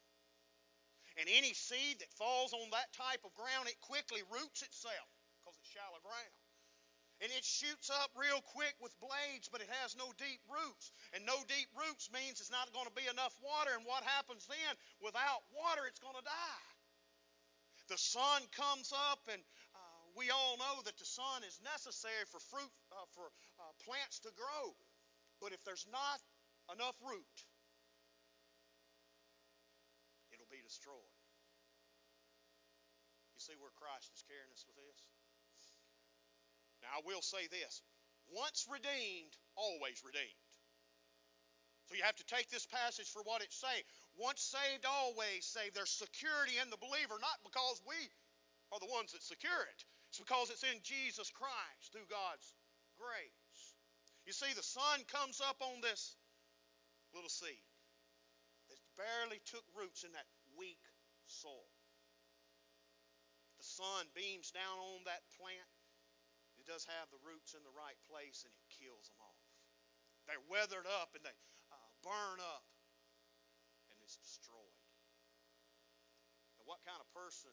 And 1.19 1.27
any 1.27 1.51
seed 1.51 1.99
that 1.99 2.15
falls 2.15 2.55
on 2.55 2.71
that 2.71 2.95
type 2.95 3.27
of 3.27 3.35
ground, 3.35 3.67
it 3.67 3.83
quickly 3.83 4.23
roots 4.31 4.63
itself 4.63 5.11
because 5.43 5.59
it's 5.59 5.75
shallow 5.75 5.99
ground. 5.99 6.39
And 7.19 7.35
it 7.35 7.43
shoots 7.43 7.91
up 7.91 8.15
real 8.15 8.39
quick 8.55 8.79
with 8.79 8.95
blades, 9.03 9.51
but 9.51 9.59
it 9.59 9.67
has 9.83 9.99
no 9.99 10.15
deep 10.23 10.39
roots. 10.47 10.95
And 11.11 11.27
no 11.27 11.35
deep 11.51 11.67
roots 11.75 12.07
means 12.15 12.39
it's 12.39 12.55
not 12.55 12.71
going 12.71 12.87
to 12.87 12.95
be 12.95 13.11
enough 13.11 13.35
water. 13.43 13.75
And 13.75 13.83
what 13.83 14.07
happens 14.07 14.47
then? 14.47 14.73
Without 15.03 15.43
water, 15.51 15.91
it's 15.91 15.99
going 15.99 16.15
to 16.15 16.23
die. 16.23 16.78
The 17.89 17.97
sun 17.97 18.45
comes 18.53 18.93
up, 18.93 19.25
and 19.33 19.41
uh, 19.73 20.05
we 20.13 20.29
all 20.29 20.61
know 20.61 20.85
that 20.85 21.01
the 21.01 21.09
sun 21.09 21.41
is 21.45 21.57
necessary 21.65 22.29
for 22.29 22.41
fruit, 22.53 22.73
uh, 22.93 23.09
for 23.17 23.33
uh, 23.61 23.73
plants 23.85 24.21
to 24.29 24.31
grow. 24.37 24.77
But 25.41 25.57
if 25.57 25.65
there's 25.65 25.89
not 25.89 26.21
enough 26.69 26.97
root, 27.01 27.37
it'll 30.33 30.53
be 30.53 30.61
destroyed. 30.61 31.17
You 33.33 33.41
see 33.41 33.57
where 33.57 33.73
Christ 33.73 34.13
is 34.13 34.21
carrying 34.27 34.53
us 34.53 34.67
with 34.69 34.77
this? 34.77 35.01
Now, 36.83 36.99
I 36.99 37.01
will 37.07 37.23
say 37.23 37.49
this 37.49 37.81
once 38.29 38.69
redeemed, 38.69 39.33
always 39.57 40.05
redeemed. 40.05 40.48
So 41.89 41.97
you 41.97 42.05
have 42.05 42.21
to 42.21 42.29
take 42.29 42.53
this 42.53 42.69
passage 42.69 43.09
for 43.09 43.25
what 43.25 43.41
it's 43.41 43.57
saying. 43.57 43.81
Once 44.21 44.45
saved, 44.45 44.85
always 44.85 45.49
saved. 45.49 45.73
There's 45.73 45.89
security 45.89 46.61
in 46.61 46.69
the 46.69 46.77
believer, 46.77 47.17
not 47.17 47.41
because 47.41 47.81
we 47.89 47.97
are 48.69 48.81
the 48.81 48.93
ones 48.93 49.17
that 49.17 49.25
secure 49.25 49.65
it. 49.65 49.81
It's 50.13 50.21
because 50.21 50.53
it's 50.53 50.69
in 50.69 50.85
Jesus 50.85 51.33
Christ 51.33 51.93
through 51.93 52.09
God's 52.13 52.53
grace. 53.01 53.77
You 54.29 54.37
see, 54.37 54.53
the 54.53 54.65
sun 54.65 55.09
comes 55.09 55.41
up 55.41 55.57
on 55.65 55.81
this 55.81 56.17
little 57.17 57.33
seed 57.33 57.65
that 58.69 58.81
barely 59.01 59.41
took 59.49 59.65
roots 59.73 60.05
in 60.05 60.13
that 60.13 60.29
weak 60.61 60.85
soil. 61.25 61.73
The 63.57 63.65
sun 63.65 64.13
beams 64.13 64.53
down 64.53 64.77
on 64.77 65.09
that 65.09 65.25
plant 65.41 65.73
It 66.61 66.69
does 66.69 66.85
have 66.85 67.09
the 67.09 67.25
roots 67.25 67.57
in 67.57 67.65
the 67.65 67.73
right 67.73 67.97
place 68.05 68.45
and 68.45 68.53
it 68.53 68.77
kills 68.77 69.09
them 69.09 69.25
off. 69.25 69.45
They're 70.29 70.49
weathered 70.53 70.85
up 70.85 71.17
and 71.17 71.25
they 71.25 71.33
burn 72.03 72.39
up 72.41 72.65
and 73.93 73.97
it's 74.05 74.17
destroyed. 74.19 74.79
Now, 76.59 76.65
what 76.69 76.83
kind 76.87 76.99
of 76.99 77.09
person 77.15 77.53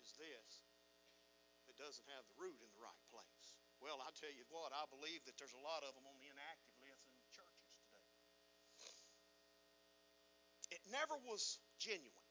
is 0.00 0.12
this 0.16 0.66
that 1.68 1.76
doesn't 1.76 2.06
have 2.16 2.24
the 2.30 2.36
root 2.38 2.58
in 2.62 2.70
the 2.72 2.82
right 2.82 3.04
place? 3.10 3.48
Well, 3.80 4.04
I 4.04 4.12
tell 4.12 4.32
you 4.32 4.44
what, 4.52 4.76
I 4.76 4.84
believe 4.92 5.24
that 5.24 5.40
there's 5.40 5.56
a 5.56 5.64
lot 5.64 5.80
of 5.82 5.96
them 5.96 6.04
on 6.04 6.16
the 6.20 6.28
inactive 6.28 6.76
list 6.84 7.08
in 7.16 7.24
churches 7.32 7.72
today. 7.80 8.10
It 10.70 10.82
never 10.92 11.16
was 11.26 11.58
genuine. 11.80 12.28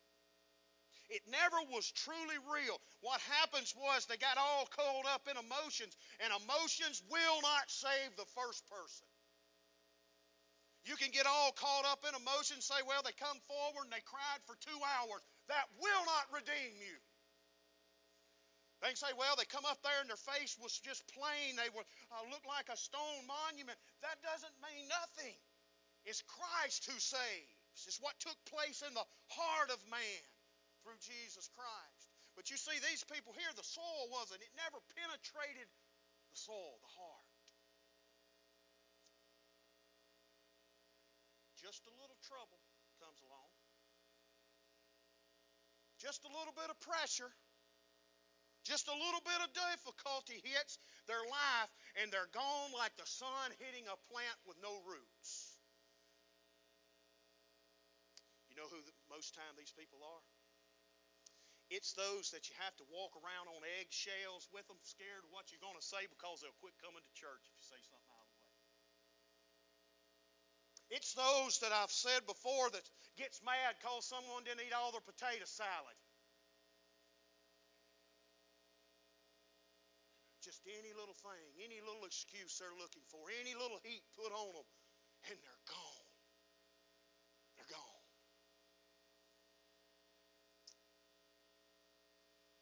It 1.10 1.26
never 1.26 1.58
was 1.74 1.90
truly 1.90 2.38
real. 2.54 2.78
What 3.02 3.20
happens 3.42 3.74
was 3.74 4.06
they 4.06 4.18
got 4.18 4.38
all 4.38 4.70
caught 4.70 5.10
up 5.10 5.26
in 5.26 5.42
emotions, 5.42 5.98
and 6.22 6.30
emotions 6.30 7.02
will 7.10 7.42
not 7.42 7.66
save 7.66 8.14
the 8.16 8.30
first 8.38 8.62
person. 8.70 9.10
You 10.90 10.98
can 10.98 11.14
get 11.14 11.30
all 11.30 11.54
caught 11.54 11.86
up 11.86 12.02
in 12.02 12.18
emotions, 12.18 12.66
say, 12.66 12.82
well, 12.82 13.06
they 13.06 13.14
come 13.14 13.38
forward 13.46 13.86
and 13.86 13.94
they 13.94 14.02
cried 14.10 14.42
for 14.50 14.58
two 14.58 14.82
hours. 14.98 15.22
That 15.46 15.70
will 15.78 16.04
not 16.10 16.26
redeem 16.34 16.82
you. 16.82 16.98
They 18.82 18.98
can 18.98 18.98
say, 18.98 19.14
well, 19.14 19.38
they 19.38 19.46
come 19.46 19.70
up 19.70 19.78
there 19.86 20.02
and 20.02 20.10
their 20.10 20.18
face 20.18 20.58
was 20.58 20.82
just 20.82 21.06
plain. 21.14 21.54
They 21.62 21.70
were, 21.78 21.86
uh, 22.10 22.26
looked 22.34 22.50
like 22.50 22.74
a 22.74 22.80
stone 22.80 23.22
monument. 23.30 23.78
That 24.02 24.18
doesn't 24.26 24.58
mean 24.66 24.90
nothing. 24.90 25.38
It's 26.10 26.26
Christ 26.26 26.90
who 26.90 26.98
saves. 26.98 27.86
It's 27.86 28.02
what 28.02 28.18
took 28.18 28.42
place 28.50 28.82
in 28.82 28.98
the 28.98 29.06
heart 29.30 29.70
of 29.70 29.78
man 29.94 30.26
through 30.82 30.98
Jesus 31.06 31.54
Christ. 31.54 32.10
But 32.34 32.50
you 32.50 32.58
see, 32.58 32.82
these 32.82 33.06
people 33.06 33.38
here, 33.38 33.54
the 33.54 33.68
soil 33.68 34.10
wasn't, 34.10 34.42
it 34.42 34.50
never 34.58 34.82
penetrated 34.98 35.70
the 36.34 36.40
soil, 36.40 36.82
the 36.82 36.94
heart. 36.98 37.29
Just 41.70 41.86
a 41.86 41.94
little 42.02 42.18
trouble 42.26 42.58
comes 42.98 43.22
along. 43.22 43.54
Just 46.02 46.26
a 46.26 46.32
little 46.34 46.56
bit 46.58 46.66
of 46.66 46.82
pressure. 46.82 47.30
Just 48.66 48.90
a 48.90 48.98
little 48.98 49.22
bit 49.22 49.38
of 49.38 49.54
difficulty 49.54 50.42
hits 50.42 50.82
their 51.06 51.22
life, 51.30 51.70
and 52.02 52.10
they're 52.10 52.34
gone 52.34 52.74
like 52.74 52.98
the 52.98 53.06
sun 53.06 53.54
hitting 53.62 53.86
a 53.86 53.94
plant 54.10 54.38
with 54.50 54.58
no 54.66 54.82
roots. 54.82 55.62
You 58.50 58.58
know 58.58 58.66
who 58.66 58.82
the, 58.82 58.96
most 59.06 59.38
time 59.38 59.54
these 59.54 59.74
people 59.78 60.02
are? 60.02 60.26
It's 61.70 61.94
those 61.94 62.34
that 62.34 62.50
you 62.50 62.58
have 62.66 62.74
to 62.82 62.86
walk 62.90 63.14
around 63.14 63.46
on 63.46 63.62
eggshells 63.78 64.50
with 64.50 64.66
them, 64.66 64.82
scared 64.82 65.22
of 65.22 65.30
what 65.30 65.54
you're 65.54 65.62
going 65.62 65.78
to 65.78 65.86
say 65.86 66.10
because 66.10 66.42
they'll 66.42 66.58
quit 66.66 66.74
coming 66.82 67.06
to 67.06 67.14
church 67.14 67.46
if 67.46 67.54
you 67.54 67.62
say 67.62 67.78
something 67.86 68.10
out 68.10 68.26
of 68.26 68.34
the 68.34 68.42
way. 68.42 68.50
It's 70.90 71.14
those 71.14 71.62
that 71.62 71.70
I've 71.70 71.94
said 71.94 72.26
before 72.26 72.70
that 72.74 72.82
gets 73.18 73.42
mad 73.46 73.78
because 73.78 74.10
someone 74.10 74.42
didn't 74.44 74.66
eat 74.66 74.74
all 74.74 74.90
their 74.90 75.06
potato 75.06 75.46
salad. 75.46 75.98
Just 80.42 80.66
any 80.66 80.96
little 80.98 81.14
thing, 81.14 81.46
any 81.62 81.78
little 81.86 82.10
excuse 82.10 82.58
they're 82.58 82.74
looking 82.80 83.06
for, 83.12 83.30
any 83.44 83.54
little 83.54 83.78
heat 83.86 84.02
put 84.18 84.34
on 84.34 84.50
them, 84.56 84.68
and 85.30 85.38
they're 85.46 85.66
gone. 85.70 86.10
They're 87.54 87.70
gone. 87.70 88.06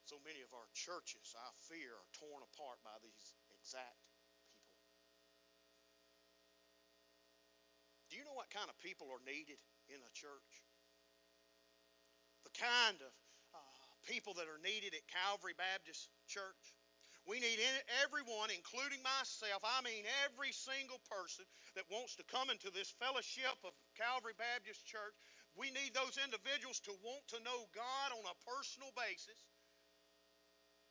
So 0.09 0.17
many 0.25 0.41
of 0.41 0.51
our 0.57 0.67
churches, 0.73 1.35
I 1.37 1.47
fear, 1.69 1.93
are 1.93 2.11
torn 2.17 2.41
apart 2.43 2.81
by 2.83 2.97
these 3.05 3.35
exact 3.53 4.01
people. 4.07 4.17
Do 8.09 8.15
you 8.16 8.16
know 8.27 8.35
what 8.35 8.51
kind 8.51 8.67
of 8.67 8.75
people 8.83 9.07
are 9.07 9.23
needed 9.23 9.55
in 9.87 10.03
a 10.03 10.11
church? 10.11 10.51
The 12.43 12.51
kind 12.59 12.99
of 12.99 13.11
uh, 13.55 13.59
people 14.03 14.35
that 14.35 14.51
are 14.51 14.59
needed 14.59 14.91
at 14.91 15.07
Calvary 15.07 15.55
Baptist 15.55 16.11
Church. 16.27 16.75
We 17.23 17.43
need 17.43 17.59
everyone, 18.03 18.51
including 18.55 19.03
myself, 19.03 19.59
I 19.63 19.83
mean 19.83 20.07
every 20.27 20.55
single 20.55 20.99
person 21.11 21.43
that 21.75 21.83
wants 21.91 22.15
to 22.19 22.23
come 22.31 22.47
into 22.47 22.71
this 22.71 22.91
fellowship 23.03 23.55
of 23.67 23.75
Calvary 23.99 24.35
Baptist 24.39 24.87
Church. 24.87 25.15
We 25.59 25.67
need 25.75 25.91
those 25.91 26.15
individuals 26.15 26.79
to 26.87 26.95
want 27.03 27.27
to 27.35 27.43
know 27.43 27.67
God 27.75 28.15
on 28.15 28.23
a 28.23 28.41
personal 28.47 28.95
basis 28.95 29.43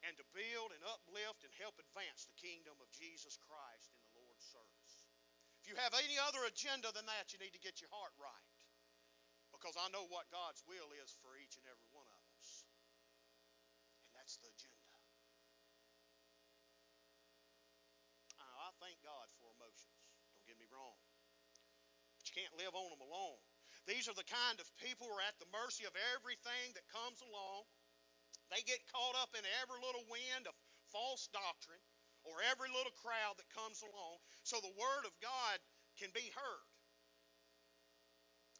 and 0.04 0.12
to 0.20 0.24
build 0.36 0.76
and 0.76 0.82
uplift 0.92 1.40
and 1.40 1.52
help 1.56 1.80
advance 1.80 2.28
the 2.28 2.36
kingdom 2.36 2.76
of 2.84 2.88
Jesus 2.92 3.40
Christ 3.40 3.88
in 3.96 4.00
the 4.04 4.12
Lord's 4.20 4.44
service. 4.44 4.96
If 5.66 5.74
you 5.74 5.82
have 5.82 5.98
any 5.98 6.14
other 6.22 6.46
agenda 6.46 6.94
than 6.94 7.10
that, 7.10 7.34
you 7.34 7.42
need 7.42 7.50
to 7.58 7.58
get 7.58 7.82
your 7.82 7.90
heart 7.90 8.14
right. 8.22 8.54
Because 9.50 9.74
I 9.74 9.90
know 9.90 10.06
what 10.06 10.30
God's 10.30 10.62
will 10.62 10.94
is 11.02 11.10
for 11.18 11.34
each 11.42 11.58
and 11.58 11.66
every 11.66 11.90
one 11.90 12.06
of 12.06 12.22
us. 12.38 12.62
And 14.06 14.14
that's 14.14 14.38
the 14.38 14.46
agenda. 14.46 14.94
I 18.38 18.70
thank 18.78 19.02
God 19.02 19.26
for 19.42 19.50
emotions. 19.58 19.98
Don't 20.38 20.46
get 20.46 20.54
me 20.54 20.70
wrong. 20.70 21.02
But 22.14 22.30
you 22.30 22.34
can't 22.38 22.54
live 22.54 22.78
on 22.78 22.86
them 22.94 23.02
alone. 23.02 23.42
These 23.90 24.06
are 24.06 24.14
the 24.14 24.26
kind 24.26 24.62
of 24.62 24.70
people 24.78 25.10
who 25.10 25.18
are 25.18 25.26
at 25.26 25.34
the 25.42 25.50
mercy 25.50 25.82
of 25.82 25.98
everything 26.14 26.78
that 26.78 26.86
comes 26.94 27.18
along 27.26 27.66
they 28.50 28.62
get 28.62 28.78
caught 28.94 29.18
up 29.18 29.34
in 29.34 29.42
every 29.58 29.82
little 29.82 30.06
wind 30.06 30.46
of 30.46 30.54
false 30.94 31.26
doctrine 31.34 31.82
or 32.26 32.42
every 32.50 32.68
little 32.74 32.94
crowd 33.00 33.38
that 33.38 33.48
comes 33.54 33.80
along. 33.86 34.18
So 34.42 34.58
the 34.58 34.74
Word 34.74 35.06
of 35.06 35.14
God 35.22 35.56
can 35.96 36.10
be 36.10 36.28
heard. 36.34 36.68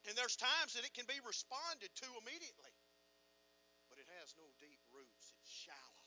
And 0.07 0.15
there's 0.15 0.39
times 0.39 0.79
that 0.79 0.87
it 0.87 0.95
can 0.95 1.07
be 1.11 1.19
responded 1.27 1.91
to 1.91 2.09
immediately. 2.23 2.75
But 3.91 3.99
it 3.99 4.07
has 4.23 4.39
no 4.39 4.47
deep 4.63 4.79
roots. 4.95 5.35
It's 5.43 5.51
shallow. 5.51 6.07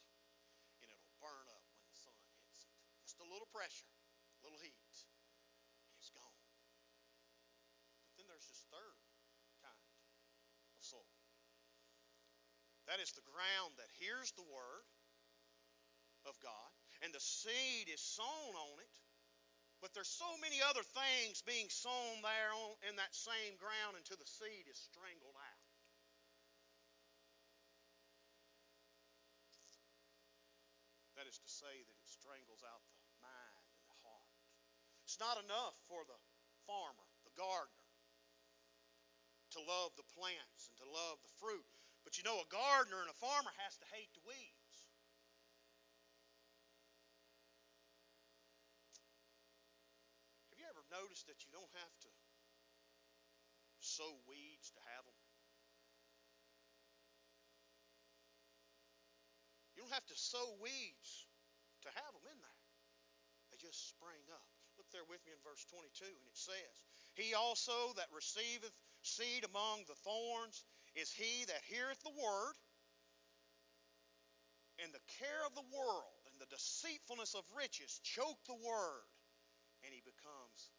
And 0.79 0.87
it'll 0.87 1.19
burn 1.19 1.47
up 1.51 1.63
when 1.75 1.83
the 1.83 1.99
sun 1.99 2.15
hits 2.47 2.63
it. 2.63 2.75
Just 3.03 3.19
a 3.19 3.27
little 3.27 3.49
pressure, 3.51 3.91
a 4.39 4.41
little 4.47 4.59
heat, 4.63 4.75
and 4.79 5.91
it's 5.99 6.11
gone. 6.15 6.39
But 8.07 8.15
then 8.15 8.27
there's 8.31 8.47
this 8.47 8.63
third 8.71 8.99
kind 9.59 9.75
of 9.75 9.91
soil. 10.79 11.19
That 12.87 13.03
is 13.03 13.11
the 13.13 13.25
ground 13.27 13.75
that 13.77 13.91
hears 13.99 14.31
the 14.33 14.47
word 14.47 14.87
of 16.25 16.39
God, 16.39 16.71
and 17.01 17.13
the 17.13 17.19
seed 17.19 17.87
is 17.87 18.01
sown 18.01 18.53
on 18.55 18.79
it 18.79 18.95
but 19.79 19.95
there's 19.95 20.11
so 20.11 20.27
many 20.43 20.59
other 20.59 20.83
things 20.83 21.39
being 21.39 21.71
sown 21.71 22.19
there 22.19 22.51
on, 22.51 22.75
in 22.83 22.99
that 22.99 23.15
same 23.15 23.55
ground 23.55 23.95
until 23.95 24.19
the 24.19 24.27
seed 24.27 24.67
is 24.67 24.75
strangled 24.75 25.39
out. 25.39 25.63
That 31.15 31.27
is 31.27 31.39
to 31.39 31.51
say 31.51 31.71
that 31.71 31.95
it 31.95 32.07
strangles 32.07 32.63
out 32.63 32.83
the 33.07 33.19
mind 33.23 33.67
and 33.75 33.87
the 33.87 33.99
heart. 34.03 34.35
It's 35.03 35.19
not 35.19 35.39
enough 35.39 35.75
for 35.87 36.03
the 36.07 36.15
farmer, 36.67 37.07
the 37.23 37.35
gardener, 37.35 37.87
to 39.55 39.59
love 39.63 39.95
the 39.95 40.07
plants 40.15 40.71
and 40.71 40.79
to 40.83 40.87
love 40.87 41.19
the 41.23 41.35
fruit. 41.39 41.67
But 42.03 42.19
you 42.19 42.23
know, 42.23 42.39
a 42.39 42.47
gardener 42.51 43.03
and 43.03 43.11
a 43.11 43.19
farmer 43.19 43.51
has 43.63 43.75
to 43.79 43.91
hate 43.91 44.11
the 44.15 44.23
weeds. 44.27 44.58
Notice 50.99 51.23
that 51.31 51.39
you 51.47 51.51
don't 51.55 51.75
have 51.79 51.95
to 52.03 52.11
sow 53.79 54.11
weeds 54.27 54.67
to 54.75 54.81
have 54.91 55.03
them? 55.07 55.19
You 59.75 59.87
don't 59.87 59.95
have 59.95 60.11
to 60.11 60.19
sow 60.19 60.59
weeds 60.59 61.23
to 61.87 61.89
have 61.95 62.11
them 62.11 62.27
in 62.27 62.35
there. 62.43 62.61
They 63.47 63.57
just 63.63 63.95
spring 63.95 64.27
up. 64.35 64.43
Look 64.75 64.91
there 64.91 65.07
with 65.07 65.23
me 65.23 65.31
in 65.31 65.39
verse 65.39 65.63
22, 65.71 66.03
and 66.03 66.27
it 66.27 66.35
says, 66.35 66.75
He 67.15 67.31
also 67.31 67.95
that 67.95 68.11
receiveth 68.11 68.75
seed 68.99 69.47
among 69.47 69.87
the 69.87 69.95
thorns 70.03 70.67
is 70.99 71.15
he 71.15 71.47
that 71.47 71.63
heareth 71.71 72.03
the 72.03 72.11
word, 72.11 72.55
and 74.83 74.91
the 74.91 75.03
care 75.19 75.43
of 75.47 75.55
the 75.55 75.67
world 75.71 76.23
and 76.27 76.35
the 76.39 76.51
deceitfulness 76.51 77.35
of 77.35 77.43
riches 77.55 77.99
choke 78.03 78.39
the 78.47 78.59
word, 78.59 79.07
and 79.83 79.91
he 79.91 80.03
becomes 80.03 80.71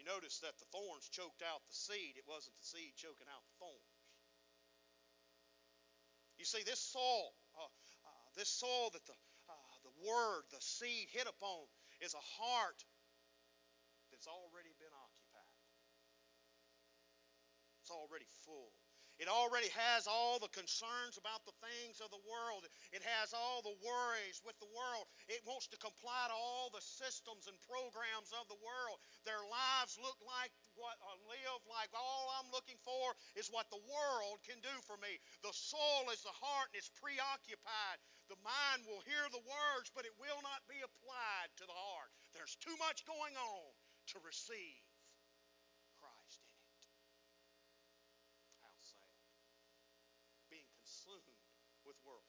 notice 0.11 0.43
that 0.43 0.59
the 0.59 0.67
thorns 0.75 1.07
choked 1.07 1.39
out 1.39 1.63
the 1.63 1.77
seed. 1.77 2.19
It 2.19 2.27
wasn't 2.27 2.59
the 2.59 2.67
seed 2.67 2.91
choking 2.99 3.31
out 3.31 3.43
the 3.47 3.57
thorns. 3.63 3.95
You 6.35 6.43
see, 6.43 6.67
this 6.67 6.81
soil, 6.81 7.31
uh, 7.55 7.63
uh, 7.63 8.27
this 8.35 8.49
soil 8.51 8.91
that 8.91 9.05
the, 9.07 9.15
uh, 9.47 9.73
the 9.87 9.95
word, 10.03 10.43
the 10.51 10.59
seed 10.59 11.07
hit 11.13 11.29
upon, 11.29 11.69
is 12.01 12.17
a 12.17 12.25
heart 12.41 12.81
that's 14.09 14.27
already 14.27 14.73
been 14.81 14.91
occupied. 14.91 15.55
It's 17.79 17.93
already 17.93 18.27
full. 18.43 18.73
It 19.21 19.29
already 19.29 19.69
has 19.77 20.09
all 20.09 20.41
the 20.41 20.49
concerns 20.49 21.21
about 21.21 21.45
the 21.45 21.53
things 21.61 22.01
of 22.01 22.09
the 22.09 22.25
world. 22.25 22.65
It 22.89 23.05
has 23.05 23.37
all 23.37 23.61
the 23.61 23.77
worries 23.85 24.41
with 24.41 24.57
the 24.57 24.73
world. 24.73 25.05
It 25.29 25.45
wants 25.45 25.69
to 25.69 25.77
comply 25.77 26.25
to 26.25 26.33
all 26.33 26.73
the 26.73 26.81
systems 26.81 27.45
and 27.45 27.53
programs 27.69 28.33
of 28.33 28.49
the 28.49 28.57
world. 28.65 28.97
Their 29.21 29.45
lives 29.45 30.01
look 30.01 30.17
like 30.25 30.49
what 30.73 30.97
uh, 31.05 31.13
live 31.29 31.61
like 31.69 31.93
all 31.93 32.33
I'm 32.41 32.49
looking 32.49 32.81
for 32.81 33.13
is 33.37 33.53
what 33.53 33.69
the 33.69 33.85
world 33.85 34.41
can 34.41 34.57
do 34.65 34.73
for 34.89 34.97
me. 34.97 35.21
The 35.45 35.53
soul 35.53 36.09
is 36.09 36.25
the 36.25 36.33
heart 36.33 36.73
and 36.73 36.81
it's 36.81 36.89
preoccupied. 36.97 38.01
The 38.25 38.41
mind 38.41 38.89
will 38.89 39.05
hear 39.05 39.29
the 39.29 39.45
words, 39.45 39.93
but 39.93 40.09
it 40.09 40.17
will 40.17 40.41
not 40.41 40.65
be 40.65 40.81
applied 40.81 41.53
to 41.61 41.69
the 41.69 41.77
heart. 41.77 42.09
There's 42.33 42.57
too 42.57 42.73
much 42.81 43.05
going 43.05 43.37
on 43.37 43.69
to 44.17 44.17
receive. 44.25 44.81
with 51.91 51.99
world. 52.07 52.23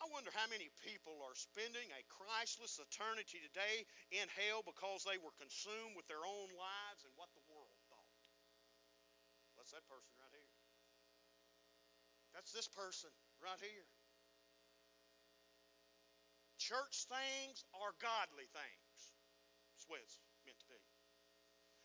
I 0.00 0.08
wonder 0.22 0.38
how 0.38 0.54
many 0.54 0.70
people 0.86 1.18
are 1.26 1.34
spending 1.34 1.90
a 1.98 2.06
Christless 2.06 2.78
eternity 2.78 3.42
today 3.42 3.82
in 4.14 4.30
hell 4.38 4.62
because 4.62 5.02
they 5.02 5.18
were 5.18 5.34
consumed 5.34 5.98
with 5.98 6.06
their 6.06 6.22
own 6.22 6.46
lives 6.54 7.02
and 7.02 7.10
what 7.18 7.26
the 7.34 7.42
world 7.50 7.74
thought. 7.90 8.14
That's 9.58 9.74
that 9.74 9.82
person 9.90 10.14
right 10.22 10.30
here. 10.30 10.54
That's 12.38 12.54
this 12.54 12.70
person 12.70 13.10
right 13.42 13.58
here. 13.58 13.90
Church 16.62 17.10
things 17.10 17.66
are 17.82 17.90
godly 17.98 18.46
things. 18.46 18.94
That's 19.74 19.90
what 19.90 20.06
it's 20.06 20.22
meant 20.46 20.62
to 20.62 20.70
be. 20.70 20.82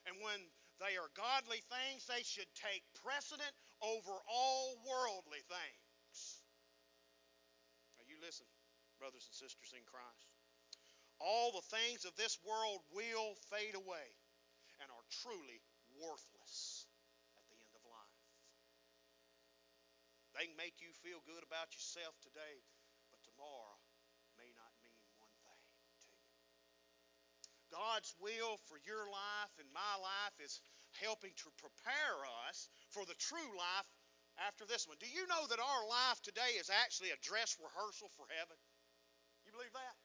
And 0.06 0.21
when 0.21 0.45
they 0.78 0.93
are 0.93 1.10
godly 1.17 1.65
things, 1.73 2.06
they 2.06 2.21
should 2.21 2.54
take 2.54 2.86
precedent 3.02 3.58
over 3.82 4.13
all 4.30 4.78
worldly 4.86 5.41
things 5.50 5.87
listen, 8.28 8.52
brothers 9.00 9.24
and 9.24 9.40
sisters 9.40 9.72
in 9.72 9.88
Christ. 9.88 10.28
All 11.24 11.56
the 11.56 11.63
things 11.72 12.04
of 12.04 12.12
this 12.20 12.36
world 12.44 12.84
will 12.92 13.40
fade 13.48 13.72
away 13.72 14.08
and 14.84 14.92
are 14.92 15.08
truly 15.24 15.63
worthless 15.96 16.92
at 17.40 17.48
the 17.48 17.56
end 17.56 17.72
of 17.72 17.88
life. 17.88 18.20
They 20.36 20.52
can 20.52 20.60
make 20.60 20.84
you 20.84 20.92
feel 21.00 21.24
good 21.24 21.40
about 21.40 21.72
yourself 21.72 22.20
today, 22.20 22.60
but 23.16 23.24
tomorrow 23.24 23.80
may 24.36 24.52
not 24.60 24.76
mean 24.84 25.08
one 25.16 25.32
thing 25.48 25.63
to 26.04 26.12
you. 26.12 26.28
God's 27.72 28.12
will 28.20 28.60
for 28.68 28.76
your 28.84 29.08
life 29.08 29.56
and 29.56 29.72
my 29.72 29.96
life 30.04 30.36
is 30.44 30.60
helping 31.00 31.32
to 31.48 31.50
prepare 31.63 32.20
us 32.52 32.68
for 32.92 33.08
the 33.08 33.18
true 33.18 33.56
life 33.56 33.88
after 34.45 34.69
this 34.69 34.86
one. 34.86 35.02
Do 35.02 35.10
you 35.10 35.26
know 35.26 35.50
that 35.50 35.58
our 35.58 35.84
life 35.89 36.21
today 36.21 36.58
is 36.62 36.69
actually 36.69 37.10
a 37.10 37.19
dress 37.26 37.58
rehearsal 37.58 38.13
for 38.13 38.30
heaven? 38.38 38.58
You 39.45 39.52
believe 39.54 39.73
that? 39.73 39.95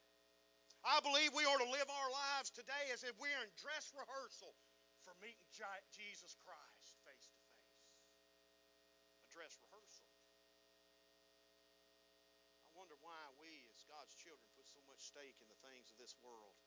I 0.82 0.98
believe 1.04 1.30
we 1.30 1.46
ought 1.46 1.62
to 1.62 1.70
live 1.70 1.86
our 1.86 2.10
lives 2.10 2.50
today 2.50 2.90
as 2.90 3.06
if 3.06 3.14
we're 3.20 3.42
in 3.44 3.52
dress 3.54 3.94
rehearsal 3.94 4.50
for 5.06 5.14
meeting 5.22 5.46
Jesus 5.94 6.34
Christ 6.42 6.98
face 7.06 7.26
to 7.30 7.38
face. 7.46 7.70
A 9.22 9.28
dress 9.30 9.54
rehearsal. 9.62 10.10
I 12.66 12.70
wonder 12.74 12.98
why 12.98 13.20
we, 13.38 13.62
as 13.70 13.86
God's 13.86 14.18
children, 14.18 14.42
put 14.58 14.66
so 14.66 14.82
much 14.90 15.06
stake 15.06 15.38
in 15.38 15.46
the 15.46 15.62
things 15.62 15.94
of 15.94 16.02
this 16.02 16.18
world 16.18 16.58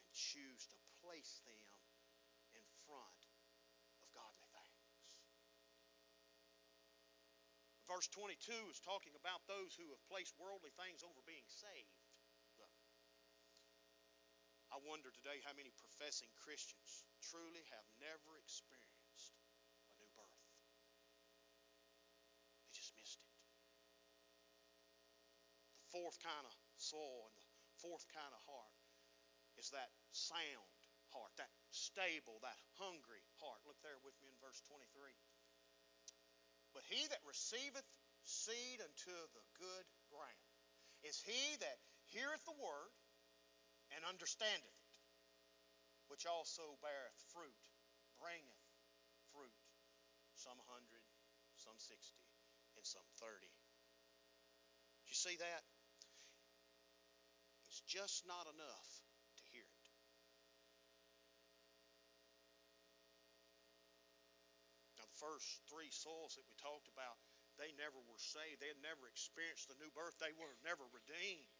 and 0.00 0.08
choose 0.16 0.64
to 0.72 0.78
place 1.04 1.44
them 1.44 1.76
in 2.56 2.64
front 2.88 3.27
Verse 7.88 8.06
22 8.12 8.52
is 8.68 8.84
talking 8.84 9.16
about 9.16 9.40
those 9.48 9.72
who 9.74 9.88
have 9.88 10.04
placed 10.12 10.36
worldly 10.36 10.70
things 10.76 11.00
over 11.00 11.24
being 11.24 11.48
saved. 11.48 11.98
I 14.68 14.76
wonder 14.84 15.08
today 15.08 15.40
how 15.48 15.56
many 15.56 15.72
professing 15.80 16.28
Christians 16.36 17.08
truly 17.24 17.64
have 17.72 17.88
never 18.04 18.36
experienced 18.36 19.32
a 19.88 19.96
new 19.96 20.12
birth. 20.12 20.44
They 22.60 22.68
just 22.76 22.92
missed 22.92 23.24
it. 23.24 23.32
The 25.80 25.88
fourth 25.88 26.20
kind 26.20 26.44
of 26.44 26.52
soul 26.76 27.32
and 27.32 27.34
the 27.40 27.48
fourth 27.80 28.04
kind 28.12 28.28
of 28.28 28.44
heart 28.44 28.76
is 29.56 29.72
that 29.72 29.88
sound 30.12 30.68
heart, 31.16 31.32
that 31.40 31.48
stable, 31.72 32.36
that 32.44 32.60
hungry 32.76 33.24
heart. 33.40 33.64
Look 33.64 33.80
there 33.80 33.96
with 34.04 34.20
me 34.20 34.28
in 34.28 34.36
verse 34.44 34.60
23. 34.68 34.84
But 36.78 36.86
he 36.94 37.10
that 37.10 37.26
receiveth 37.26 37.90
seed 38.22 38.78
unto 38.78 39.10
the 39.34 39.42
good 39.58 39.86
ground 40.14 40.46
is 41.02 41.18
he 41.26 41.58
that 41.58 41.82
heareth 42.14 42.46
the 42.46 42.54
word 42.54 42.94
and 43.90 44.06
understandeth 44.06 44.62
it, 44.62 44.94
which 46.06 46.22
also 46.22 46.78
beareth 46.78 47.18
fruit, 47.34 47.66
bringeth 48.22 48.62
fruit, 49.34 49.58
some 50.38 50.62
hundred, 50.70 51.02
some 51.58 51.74
sixty, 51.82 52.22
and 52.78 52.86
some 52.86 53.10
thirty. 53.18 53.50
Did 55.02 55.10
you 55.10 55.18
see 55.18 55.34
that? 55.34 55.66
It's 57.66 57.82
just 57.90 58.22
not 58.22 58.46
enough 58.54 59.07
first 65.18 65.46
three 65.66 65.90
souls 65.90 66.38
that 66.38 66.46
we 66.46 66.54
talked 66.58 66.88
about, 66.90 67.18
they 67.58 67.74
never 67.74 67.98
were 68.06 68.22
saved. 68.22 68.62
They 68.62 68.70
had 68.70 68.82
never 68.82 69.10
experienced 69.10 69.66
the 69.66 69.78
new 69.82 69.90
birth. 69.90 70.14
They 70.22 70.34
were 70.38 70.54
never 70.62 70.86
redeemed. 70.94 71.50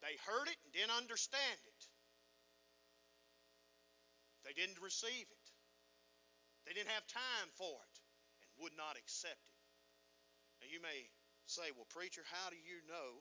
They 0.00 0.16
heard 0.24 0.48
it 0.48 0.56
and 0.64 0.72
didn't 0.72 0.96
understand 0.96 1.60
it. 1.68 1.82
They 4.46 4.56
didn't 4.56 4.80
receive 4.80 5.28
it. 5.28 5.46
They 6.64 6.72
didn't 6.72 6.94
have 6.96 7.04
time 7.08 7.52
for 7.60 7.76
it 7.76 7.96
and 8.40 8.48
would 8.64 8.76
not 8.76 8.96
accept 8.96 9.44
it. 9.44 9.60
Now 10.64 10.68
you 10.72 10.80
may 10.80 11.12
say, 11.44 11.68
well, 11.76 11.88
preacher, 11.92 12.24
how 12.24 12.48
do 12.48 12.56
you 12.56 12.80
know 12.88 13.20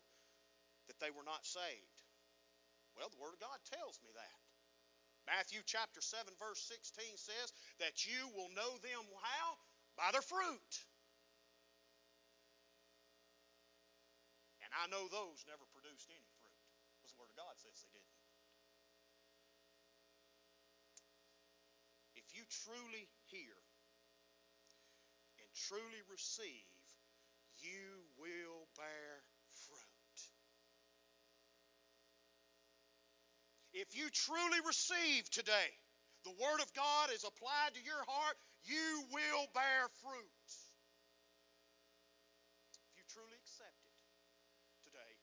that 0.88 1.00
they 1.04 1.12
were 1.12 1.28
not 1.28 1.44
saved? 1.44 2.00
Well, 2.96 3.12
the 3.12 3.20
Word 3.20 3.36
of 3.36 3.44
God 3.44 3.60
tells 3.68 4.00
me 4.00 4.12
that. 4.16 4.47
Matthew 5.28 5.60
chapter 5.68 6.00
7, 6.00 6.32
verse 6.40 6.64
16 6.72 7.04
says 7.20 7.52
that 7.84 8.08
you 8.08 8.32
will 8.32 8.48
know 8.56 8.80
them 8.80 9.04
how? 9.20 9.60
By 10.00 10.16
their 10.16 10.24
fruit. 10.24 10.72
And 14.64 14.72
I 14.72 14.88
know 14.88 15.12
those 15.12 15.44
never 15.44 15.68
produced 15.76 16.08
any 16.08 16.32
fruit. 16.40 16.64
Because 16.96 17.12
the 17.12 17.20
Word 17.20 17.32
of 17.36 17.40
God 17.40 17.56
says 17.60 17.76
they 17.76 17.92
didn't. 17.92 18.18
If 22.16 22.32
you 22.32 22.48
truly 22.48 23.12
hear 23.28 23.56
and 25.44 25.48
truly 25.54 26.04
receive, 26.08 26.72
you 27.60 28.08
will 28.16 28.68
bear 28.76 29.28
fruit. 29.52 29.98
If 33.78 33.94
you 33.94 34.10
truly 34.10 34.58
receive 34.66 35.30
today, 35.30 35.70
the 36.26 36.34
Word 36.34 36.66
of 36.66 36.74
God 36.74 37.14
is 37.14 37.22
applied 37.22 37.78
to 37.78 37.82
your 37.86 38.02
heart, 38.10 38.36
you 38.66 39.06
will 39.14 39.46
bear 39.54 39.86
fruit. 40.02 40.46
If 42.90 42.98
you 42.98 43.06
truly 43.14 43.38
accept 43.38 43.78
it 43.86 43.94
today, 44.82 45.14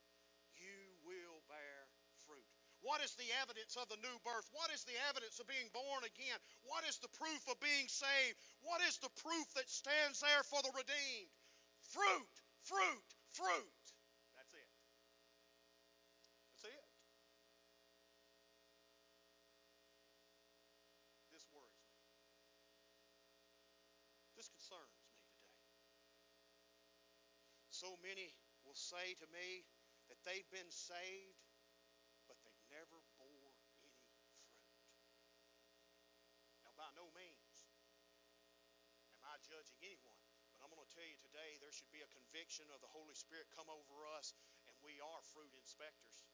you 0.55 0.79
will 1.03 1.43
bear 1.51 1.79
fruit. 2.31 2.47
What 2.87 3.03
is 3.03 3.19
the 3.19 3.27
evidence 3.43 3.75
of 3.75 3.91
the 3.91 3.99
new 3.99 4.17
birth? 4.23 4.47
What 4.55 4.71
is 4.71 4.87
the 4.87 4.95
evidence 5.11 5.43
of 5.43 5.51
being 5.51 5.67
born 5.75 6.07
again? 6.07 6.39
What 6.63 6.87
is 6.87 7.03
the 7.03 7.11
proof 7.17 7.43
of 7.51 7.59
being 7.59 7.91
saved? 7.91 8.39
What 8.63 8.79
is 8.87 9.03
the 9.03 9.11
proof 9.19 9.47
that 9.59 9.67
stands 9.67 10.23
there 10.23 10.47
for 10.47 10.63
the 10.63 10.71
redeemed? 10.71 11.33
Fruit, 11.91 12.35
fruit, 12.63 13.09
fruit. 13.35 13.85
That's 14.39 14.55
it. 14.55 14.71
That's 16.55 16.71
it. 16.71 16.87
This 21.33 21.49
worries 21.57 21.81
me. 21.89 21.97
This 24.37 24.53
concerns 24.53 24.93
me 25.01 25.09
today. 25.09 25.57
So 27.73 27.94
many 28.05 28.37
will 28.69 28.77
say 28.77 29.17
to 29.17 29.27
me 29.33 29.65
that 30.13 30.21
they've 30.29 30.49
been 30.53 30.69
saved 30.69 31.41
but 32.29 32.41
they 32.45 32.57
never 32.73 33.01
bore 33.21 33.53
any 33.81 34.01
fruit. 34.09 34.41
Now, 36.65 36.73
by 36.77 36.89
no 36.97 37.09
means 37.13 37.69
am 39.13 39.25
I 39.29 39.37
judging 39.45 39.81
anyone, 39.85 40.21
but 40.53 40.65
I'm 40.65 40.73
going 40.73 40.85
to 40.85 40.95
tell 40.97 41.05
you 41.05 41.21
today 41.21 41.61
there 41.61 41.73
should 41.73 41.93
be 41.93 42.05
a 42.05 42.11
conviction 42.17 42.69
of 42.73 42.81
the 42.81 42.93
Holy 42.93 43.17
Spirit 43.17 43.53
come 43.53 43.69
over 43.69 44.09
us, 44.17 44.33
and 44.69 44.75
we 44.81 44.97
are 45.01 45.21
fruit 45.37 45.53
inspectors. 45.57 46.25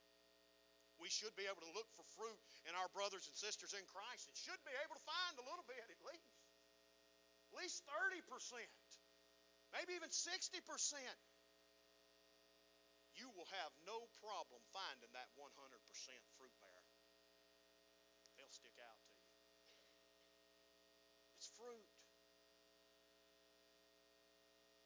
We 1.02 1.09
should 1.09 1.33
be 1.35 1.48
able 1.48 1.64
to 1.64 1.72
look 1.72 1.88
for 1.96 2.04
fruit 2.12 2.38
in 2.68 2.76
our 2.76 2.90
brothers 2.92 3.24
and 3.24 3.33
sisters 3.33 3.72
in 3.72 3.83
Christ 3.88 4.28
and 4.28 4.37
should 4.37 4.61
be 4.68 4.76
able 4.85 4.94
to 5.00 5.04
find 5.09 5.35
a 5.40 5.46
little 5.48 5.64
bit 5.64 5.80
at 5.80 6.00
least. 6.04 6.37
At 7.50 7.56
least 7.56 7.83
30%, 7.88 8.20
maybe 9.74 9.96
even 9.96 10.12
60% 10.12 10.61
you 13.20 13.28
will 13.37 13.48
have 13.52 13.76
no 13.85 14.09
problem 14.24 14.64
finding 14.72 15.12
that 15.12 15.28
100% 15.37 15.52
fruit 16.40 16.56
bearer. 16.64 16.88
They'll 18.40 18.48
stick 18.48 18.80
out 18.80 18.96
to 19.04 19.12
you. 19.12 19.28
It's 21.37 21.52
fruit. 21.52 21.92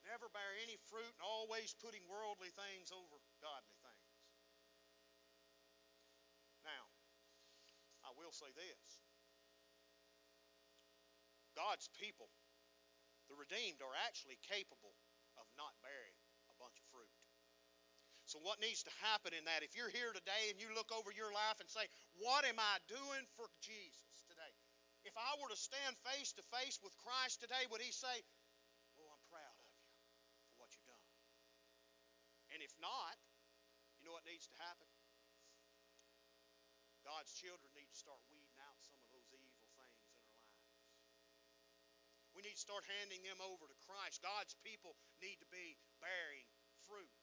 Never 0.03 0.27
bear 0.35 0.59
any 0.67 0.77
fruit 0.91 1.15
and 1.15 1.23
always 1.23 1.79
putting 1.79 2.03
worldly 2.11 2.51
things 2.51 2.91
over 2.91 3.23
godly 3.39 3.79
things. 3.79 4.11
Now, 6.67 6.91
I 8.03 8.11
will 8.19 8.35
say 8.35 8.51
this 8.59 8.99
God's 11.55 11.87
people, 11.95 12.35
the 13.31 13.39
redeemed, 13.39 13.79
are 13.79 13.95
actually 14.05 14.43
capable 14.43 14.99
of 15.39 15.47
not 15.55 15.79
bearing 15.81 16.19
a 16.51 16.55
bunch 16.59 16.83
of 16.83 16.87
fruit. 16.91 17.15
So, 18.35 18.43
what 18.43 18.59
needs 18.59 18.83
to 18.83 18.91
happen 19.07 19.31
in 19.31 19.47
that? 19.47 19.63
If 19.63 19.79
you're 19.79 19.95
here 19.95 20.11
today 20.11 20.51
and 20.51 20.59
you 20.59 20.67
look 20.75 20.91
over 20.91 21.15
your 21.15 21.31
life 21.31 21.63
and 21.63 21.71
say, 21.71 21.87
What 22.19 22.43
am 22.43 22.59
I 22.59 22.83
doing 22.91 23.23
for 23.39 23.47
Jesus 23.63 24.27
today? 24.27 24.51
If 25.07 25.15
I 25.15 25.39
were 25.39 25.47
to 25.55 25.55
stand 25.55 25.95
face 26.03 26.35
to 26.35 26.43
face 26.51 26.83
with 26.83 26.99
Christ 26.99 27.39
today, 27.39 27.63
would 27.71 27.79
He 27.79 27.95
say, 27.95 28.11
Oh, 28.99 29.07
I'm 29.07 29.23
proud 29.31 29.55
of 29.55 29.71
you 29.71 29.87
for 30.51 30.67
what 30.67 30.75
you've 30.75 30.91
done? 30.91 31.07
And 32.51 32.59
if 32.59 32.75
not, 32.83 33.15
you 34.03 34.11
know 34.11 34.19
what 34.19 34.27
needs 34.27 34.51
to 34.51 34.59
happen? 34.59 34.91
God's 37.07 37.31
children 37.39 37.71
need 37.79 37.87
to 37.87 37.99
start 38.03 38.19
weeding 38.35 38.59
out 38.67 38.83
some 38.83 38.99
of 38.99 39.15
those 39.15 39.31
evil 39.31 39.63
things 39.71 40.03
in 40.03 40.11
our 40.11 40.27
lives. 40.35 40.43
We 42.35 42.43
need 42.43 42.59
to 42.59 42.67
start 42.67 42.83
handing 42.99 43.23
them 43.23 43.39
over 43.47 43.71
to 43.71 43.79
Christ. 43.87 44.27
God's 44.27 44.59
people 44.67 44.99
need 45.23 45.39
to 45.39 45.47
be 45.55 45.79
bearing 46.03 46.43
fruit. 46.91 47.15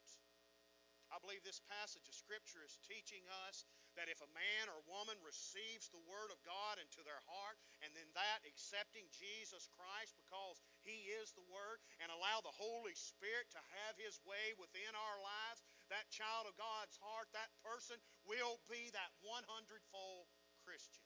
I 1.12 1.20
believe 1.20 1.44
this 1.44 1.60
passage 1.68 2.08
of 2.08 2.16
Scripture 2.16 2.64
is 2.64 2.80
teaching 2.88 3.20
us 3.44 3.68
that 4.00 4.08
if 4.08 4.24
a 4.24 4.32
man 4.32 4.64
or 4.72 4.80
woman 4.88 5.20
receives 5.20 5.92
the 5.92 6.00
Word 6.08 6.32
of 6.32 6.40
God 6.40 6.80
into 6.80 7.04
their 7.04 7.20
heart, 7.28 7.60
and 7.84 7.92
then 7.92 8.08
that 8.16 8.40
accepting 8.48 9.04
Jesus 9.12 9.68
Christ 9.76 10.16
because 10.16 10.64
He 10.80 11.12
is 11.20 11.36
the 11.36 11.44
Word, 11.52 11.84
and 12.00 12.08
allow 12.08 12.40
the 12.40 12.56
Holy 12.56 12.96
Spirit 12.96 13.52
to 13.52 13.60
have 13.84 14.00
His 14.00 14.16
way 14.24 14.56
within 14.56 14.88
our 14.96 15.18
lives, 15.20 15.60
that 15.92 16.08
child 16.08 16.48
of 16.48 16.56
God's 16.56 16.96
heart, 17.04 17.28
that 17.36 17.52
person 17.60 18.00
will 18.24 18.56
be 18.72 18.88
that 18.96 19.12
100 19.20 19.44
fold 19.92 20.32
Christian. 20.64 21.04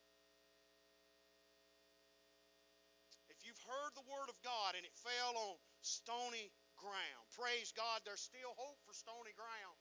If 3.27 3.43
you've 3.43 3.67
heard 3.67 3.91
the 3.99 4.07
Word 4.07 4.31
of 4.31 4.39
God 4.47 4.79
and 4.79 4.87
it 4.87 4.95
fell 4.95 5.35
on 5.35 5.59
stony 5.83 6.55
ground, 6.79 7.27
praise 7.35 7.75
God, 7.75 8.07
there's 8.07 8.23
still 8.23 8.55
hope 8.55 8.79
for 8.87 8.95
stony 8.95 9.35
ground. 9.35 9.75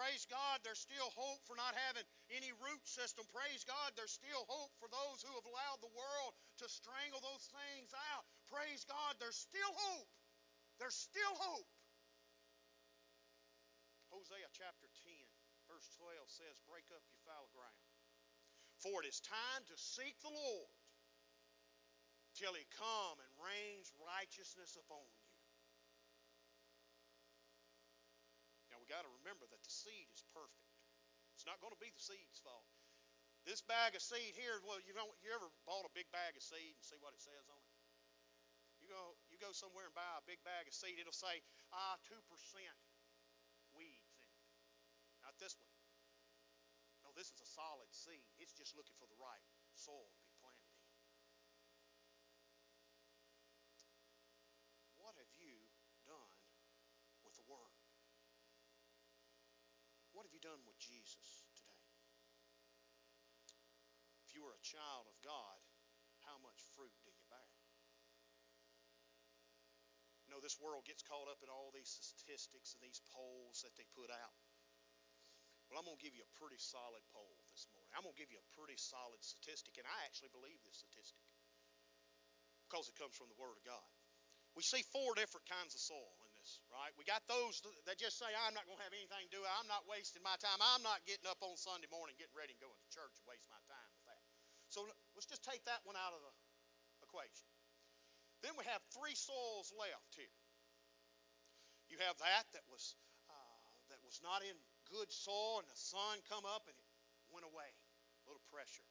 Praise 0.00 0.24
God, 0.32 0.64
there's 0.64 0.80
still 0.80 1.12
hope 1.12 1.44
for 1.44 1.52
not 1.60 1.76
having 1.76 2.08
any 2.32 2.56
root 2.64 2.80
system. 2.88 3.20
Praise 3.36 3.68
God, 3.68 3.92
there's 4.00 4.16
still 4.16 4.48
hope 4.48 4.72
for 4.80 4.88
those 4.88 5.20
who 5.20 5.28
have 5.36 5.44
allowed 5.44 5.84
the 5.84 5.92
world 5.92 6.32
to 6.64 6.72
strangle 6.72 7.20
those 7.20 7.44
things 7.52 7.92
out. 8.16 8.24
Praise 8.48 8.88
God, 8.88 9.20
there's 9.20 9.36
still 9.36 9.68
hope. 9.92 10.08
There's 10.80 10.96
still 10.96 11.36
hope. 11.36 11.68
Hosea 14.08 14.48
chapter 14.56 14.88
10, 15.04 15.12
verse 15.68 15.92
12 16.00 16.16
says, 16.32 16.56
Break 16.64 16.88
up 16.96 17.04
your 17.04 17.20
fallow 17.28 17.52
ground. 17.52 17.84
For 18.80 19.04
it 19.04 19.06
is 19.12 19.20
time 19.20 19.68
to 19.68 19.76
seek 19.76 20.16
the 20.24 20.32
Lord 20.32 20.72
till 22.40 22.56
he 22.56 22.64
come 22.72 23.20
and 23.20 23.32
rains 23.36 23.92
righteousness 24.00 24.80
upon 24.80 25.04
you. 25.12 25.29
Got 28.90 29.06
to 29.06 29.12
remember 29.22 29.46
that 29.46 29.62
the 29.62 29.70
seed 29.70 30.10
is 30.10 30.26
perfect. 30.34 30.66
It's 31.38 31.46
not 31.46 31.62
going 31.62 31.70
to 31.70 31.78
be 31.78 31.94
the 31.94 32.02
seed's 32.02 32.42
fault. 32.42 32.66
This 33.46 33.62
bag 33.62 33.94
of 33.94 34.02
seed 34.02 34.34
here, 34.36 34.58
well, 34.66 34.82
you 34.82 34.92
know, 34.92 35.06
you 35.22 35.30
ever 35.30 35.48
bought 35.64 35.86
a 35.86 35.92
big 35.94 36.10
bag 36.10 36.34
of 36.34 36.42
seed 36.42 36.74
and 36.74 36.84
see 36.84 36.98
what 36.98 37.14
it 37.14 37.22
says 37.22 37.46
on 37.48 37.56
it? 37.56 37.74
You 38.82 38.90
go, 38.90 39.14
you 39.30 39.38
go 39.38 39.54
somewhere 39.54 39.86
and 39.86 39.94
buy 39.94 40.18
a 40.18 40.24
big 40.26 40.42
bag 40.42 40.66
of 40.66 40.74
seed. 40.74 40.98
It'll 40.98 41.14
say, 41.14 41.40
ah, 41.70 41.96
two 42.04 42.20
percent 42.28 42.76
weeds 43.72 44.12
in 44.18 44.26
it. 44.26 44.44
Not 45.24 45.38
this 45.38 45.54
one. 45.56 45.72
No, 47.06 47.14
this 47.14 47.30
is 47.32 47.40
a 47.40 47.48
solid 47.48 47.88
seed. 47.94 48.26
It's 48.42 48.52
just 48.52 48.76
looking 48.76 48.96
for 48.98 49.08
the 49.08 49.16
right 49.16 49.44
soil 49.72 50.10
to 50.10 50.20
be 50.26 50.34
planted 50.42 50.68
in. 50.74 50.84
What 55.00 55.16
have 55.16 55.32
you 55.40 55.56
done 56.04 56.40
with 57.24 57.36
the 57.36 57.46
Word? 57.48 57.80
What 60.20 60.28
have 60.28 60.36
you 60.36 60.44
done 60.44 60.60
with 60.68 60.76
Jesus 60.76 61.48
today? 61.56 61.80
If 64.28 64.36
you 64.36 64.44
are 64.44 64.52
a 64.52 64.60
child 64.60 65.08
of 65.08 65.16
God, 65.24 65.56
how 66.28 66.36
much 66.44 66.60
fruit 66.76 66.92
do 67.00 67.08
you 67.08 67.24
bear? 67.32 67.56
You 70.28 70.36
know, 70.36 70.44
this 70.44 70.60
world 70.60 70.84
gets 70.84 71.00
caught 71.08 71.32
up 71.32 71.40
in 71.40 71.48
all 71.48 71.72
these 71.72 71.88
statistics 71.88 72.76
and 72.76 72.84
these 72.84 73.00
polls 73.16 73.64
that 73.64 73.72
they 73.80 73.88
put 73.96 74.12
out. 74.12 74.36
Well, 75.72 75.80
I'm 75.80 75.88
going 75.88 75.96
to 75.96 76.04
give 76.04 76.12
you 76.12 76.28
a 76.28 76.36
pretty 76.36 76.60
solid 76.60 77.00
poll 77.16 77.40
this 77.56 77.64
morning. 77.72 77.88
I'm 77.96 78.04
going 78.04 78.12
to 78.12 78.20
give 78.20 78.28
you 78.28 78.44
a 78.44 78.52
pretty 78.52 78.76
solid 78.76 79.24
statistic, 79.24 79.80
and 79.80 79.88
I 79.88 80.04
actually 80.04 80.36
believe 80.36 80.60
this 80.68 80.84
statistic 80.84 81.24
because 82.68 82.92
it 82.92 83.00
comes 83.00 83.16
from 83.16 83.32
the 83.32 83.40
Word 83.40 83.56
of 83.56 83.64
God. 83.64 83.88
We 84.52 84.68
see 84.68 84.84
four 84.92 85.16
different 85.16 85.48
kinds 85.48 85.72
of 85.72 85.80
soil 85.80 86.12
right? 86.72 86.90
We 86.98 87.06
got 87.06 87.22
those 87.30 87.62
that 87.86 88.00
just 88.00 88.18
say, 88.18 88.26
I'm 88.26 88.54
not 88.56 88.66
going 88.66 88.78
to 88.80 88.86
have 88.86 88.96
anything 88.96 89.30
to 89.30 89.32
do. 89.32 89.42
I'm 89.44 89.70
not 89.70 89.86
wasting 89.86 90.24
my 90.24 90.34
time. 90.42 90.58
I'm 90.58 90.82
not 90.82 91.04
getting 91.06 91.28
up 91.30 91.38
on 91.44 91.54
Sunday 91.54 91.86
morning 91.90 92.18
getting 92.18 92.34
ready 92.34 92.56
and 92.56 92.62
going 92.62 92.74
to 92.74 92.90
church 92.90 93.14
and 93.20 93.26
waste 93.30 93.46
my 93.46 93.60
time 93.70 93.90
with 93.94 94.04
that. 94.10 94.22
So 94.70 94.86
let's 95.14 95.26
just 95.26 95.42
take 95.42 95.62
that 95.66 95.82
one 95.86 95.98
out 95.98 96.14
of 96.14 96.22
the 96.22 96.32
equation. 97.02 97.46
Then 98.42 98.54
we 98.56 98.64
have 98.70 98.80
three 98.94 99.14
soils 99.14 99.74
left 99.74 100.14
here. 100.14 100.32
You 101.90 101.98
have 102.06 102.16
that 102.22 102.46
that 102.54 102.62
was 102.70 102.94
uh, 103.26 103.66
that 103.90 103.98
was 104.06 104.22
not 104.22 104.46
in 104.46 104.54
good 104.86 105.10
soil, 105.10 105.58
and 105.58 105.66
the 105.66 105.76
sun 105.76 106.22
come 106.30 106.46
up 106.46 106.70
and 106.70 106.74
it 106.78 106.88
went 107.34 107.44
away. 107.44 107.66
A 107.66 108.30
little 108.30 108.46
pressure. 108.46 108.86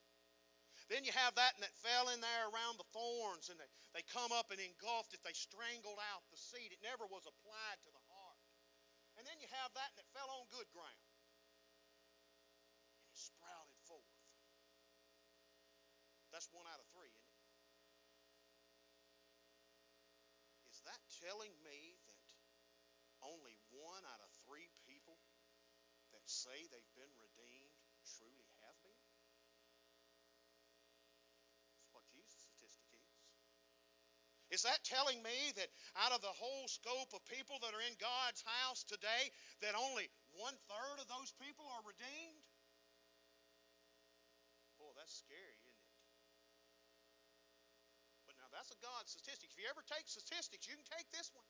Then 0.89 1.05
you 1.05 1.13
have 1.13 1.37
that 1.37 1.53
and 1.53 1.61
that 1.61 1.73
fell 1.85 2.09
in 2.09 2.17
there 2.17 2.45
around 2.49 2.81
the 2.81 2.89
thorns, 2.89 3.53
and 3.53 3.61
they, 3.61 3.69
they 3.93 4.03
come 4.09 4.33
up 4.33 4.49
and 4.49 4.57
engulfed 4.57 5.13
it. 5.13 5.21
They 5.21 5.37
strangled 5.37 6.01
out 6.09 6.25
the 6.33 6.41
seed. 6.41 6.73
It 6.73 6.81
never 6.81 7.05
was 7.05 7.29
applied 7.29 7.79
to 7.85 7.91
the 7.93 8.05
heart. 8.09 8.41
And 9.19 9.27
then 9.27 9.37
you 9.43 9.51
have 9.51 9.75
that 9.75 9.91
and 9.91 9.99
it 9.99 10.07
fell 10.15 10.31
on 10.31 10.47
good 10.47 10.71
ground. 10.71 11.05
And 13.03 13.11
it 13.11 13.19
sprouted 13.19 13.75
forth. 13.83 14.15
That's 16.31 16.47
one 16.55 16.63
out 16.71 16.79
of 16.79 16.87
three, 16.95 17.11
isn't 17.11 17.35
it? 17.35 17.45
Is 20.71 20.79
that 20.87 21.03
telling 21.19 21.51
me 21.59 21.99
that 22.07 22.23
only 23.19 23.59
one 23.75 24.07
out 24.07 24.23
of 24.23 24.31
three 24.47 24.71
people 24.87 25.19
that 26.15 26.23
say 26.23 26.55
they've 26.71 26.95
been 26.95 27.11
redeemed 27.19 27.75
truly 28.07 28.47
have 28.63 28.79
been? 28.79 29.03
That's 31.75 31.91
what 31.91 32.07
Jesus' 32.07 32.39
statistic 32.39 32.87
is. 32.95 33.19
Is 34.49 34.65
that 34.65 34.81
telling 34.81 35.21
me 35.21 35.53
that 35.61 35.69
out 35.93 36.09
of 36.09 36.25
the 36.25 36.33
whole 36.33 36.65
scope 36.65 37.13
of 37.13 37.21
people 37.29 37.61
that 37.61 37.73
are 37.73 37.85
in 37.85 37.93
God's 38.01 38.41
house 38.65 38.81
today, 38.81 39.29
that 39.61 39.77
only 39.77 40.09
one 40.33 40.57
third 40.65 40.97
of 40.97 41.05
those 41.05 41.29
people 41.37 41.69
are 41.69 41.85
redeemed? 41.85 42.45
Boy, 44.81 44.89
that's 44.97 45.21
scary, 45.21 45.61
isn't 45.69 45.85
it? 45.85 45.97
But 48.25 48.41
now 48.41 48.49
that's 48.49 48.73
a 48.73 48.79
God 48.81 49.05
statistic. 49.05 49.53
If 49.53 49.61
you 49.61 49.69
ever 49.69 49.85
take 49.85 50.09
statistics, 50.09 50.65
you 50.65 50.73
can 50.73 50.89
take 50.97 51.05
this 51.13 51.29
one. 51.37 51.45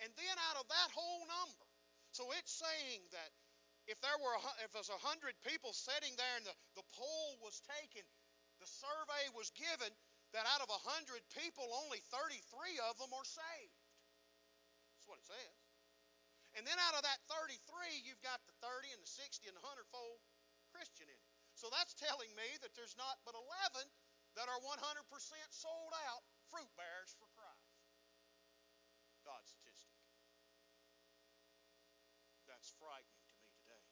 And 0.00 0.08
then 0.16 0.36
out 0.48 0.56
of 0.56 0.64
that 0.72 0.88
whole 0.96 1.28
number, 1.28 1.68
so 2.16 2.32
it's 2.40 2.56
saying 2.56 3.04
that 3.12 3.30
if 3.84 4.00
there 4.00 4.16
were 4.24 4.36
if 4.64 4.72
there's 4.72 4.88
a 4.88 5.04
hundred 5.04 5.36
people 5.44 5.76
sitting 5.76 6.16
there 6.16 6.36
and 6.40 6.48
the, 6.48 6.56
the 6.80 6.86
poll 6.96 7.36
was 7.44 7.60
taken, 7.64 8.06
the 8.60 8.68
survey 8.68 9.24
was 9.36 9.52
given, 9.52 9.92
that 10.32 10.46
out 10.46 10.62
of 10.62 10.70
a 10.70 10.80
hundred 10.86 11.22
people, 11.34 11.66
only 11.86 11.98
33 12.14 12.38
of 12.86 12.98
them 12.98 13.10
are 13.10 13.26
saved. 13.26 13.80
That's 14.94 15.08
what 15.10 15.18
it 15.18 15.26
says. 15.26 15.58
And 16.58 16.66
then 16.66 16.78
out 16.90 16.98
of 16.98 17.06
that 17.06 17.22
33, 17.30 17.58
you've 18.02 18.22
got 18.26 18.42
the 18.46 18.54
30 18.58 18.90
and 18.94 19.02
the 19.02 19.10
60 19.10 19.46
and 19.46 19.54
the 19.54 19.62
100 19.62 19.86
fold 19.90 20.18
Christian 20.74 21.06
in 21.06 21.14
it. 21.14 21.30
So 21.54 21.70
that's 21.70 21.94
telling 21.94 22.30
me 22.34 22.48
that 22.62 22.74
there's 22.74 22.98
not 22.98 23.22
but 23.22 23.36
11 23.36 23.86
that 24.38 24.46
are 24.48 24.60
100% 24.62 24.72
sold 25.50 25.92
out 26.08 26.22
fruit 26.50 26.70
bearers 26.74 27.14
for 27.18 27.26
Christ. 27.34 27.70
God's 29.22 29.50
statistic. 29.50 29.94
That's 32.48 32.72
frightening 32.82 33.22
to 33.22 33.34
me 33.38 33.46
today. 33.62 33.86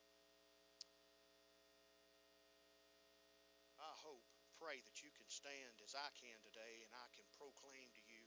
I 3.79 3.95
hope, 4.03 4.27
pray 4.59 4.83
that 4.83 4.99
you 5.05 5.15
can 5.15 5.28
stand 5.39 5.79
as 5.87 5.95
I 5.95 6.11
can 6.19 6.35
today 6.43 6.83
and 6.83 6.91
I 6.91 7.07
can 7.15 7.23
proclaim 7.39 7.87
to 7.95 8.03
you, 8.11 8.27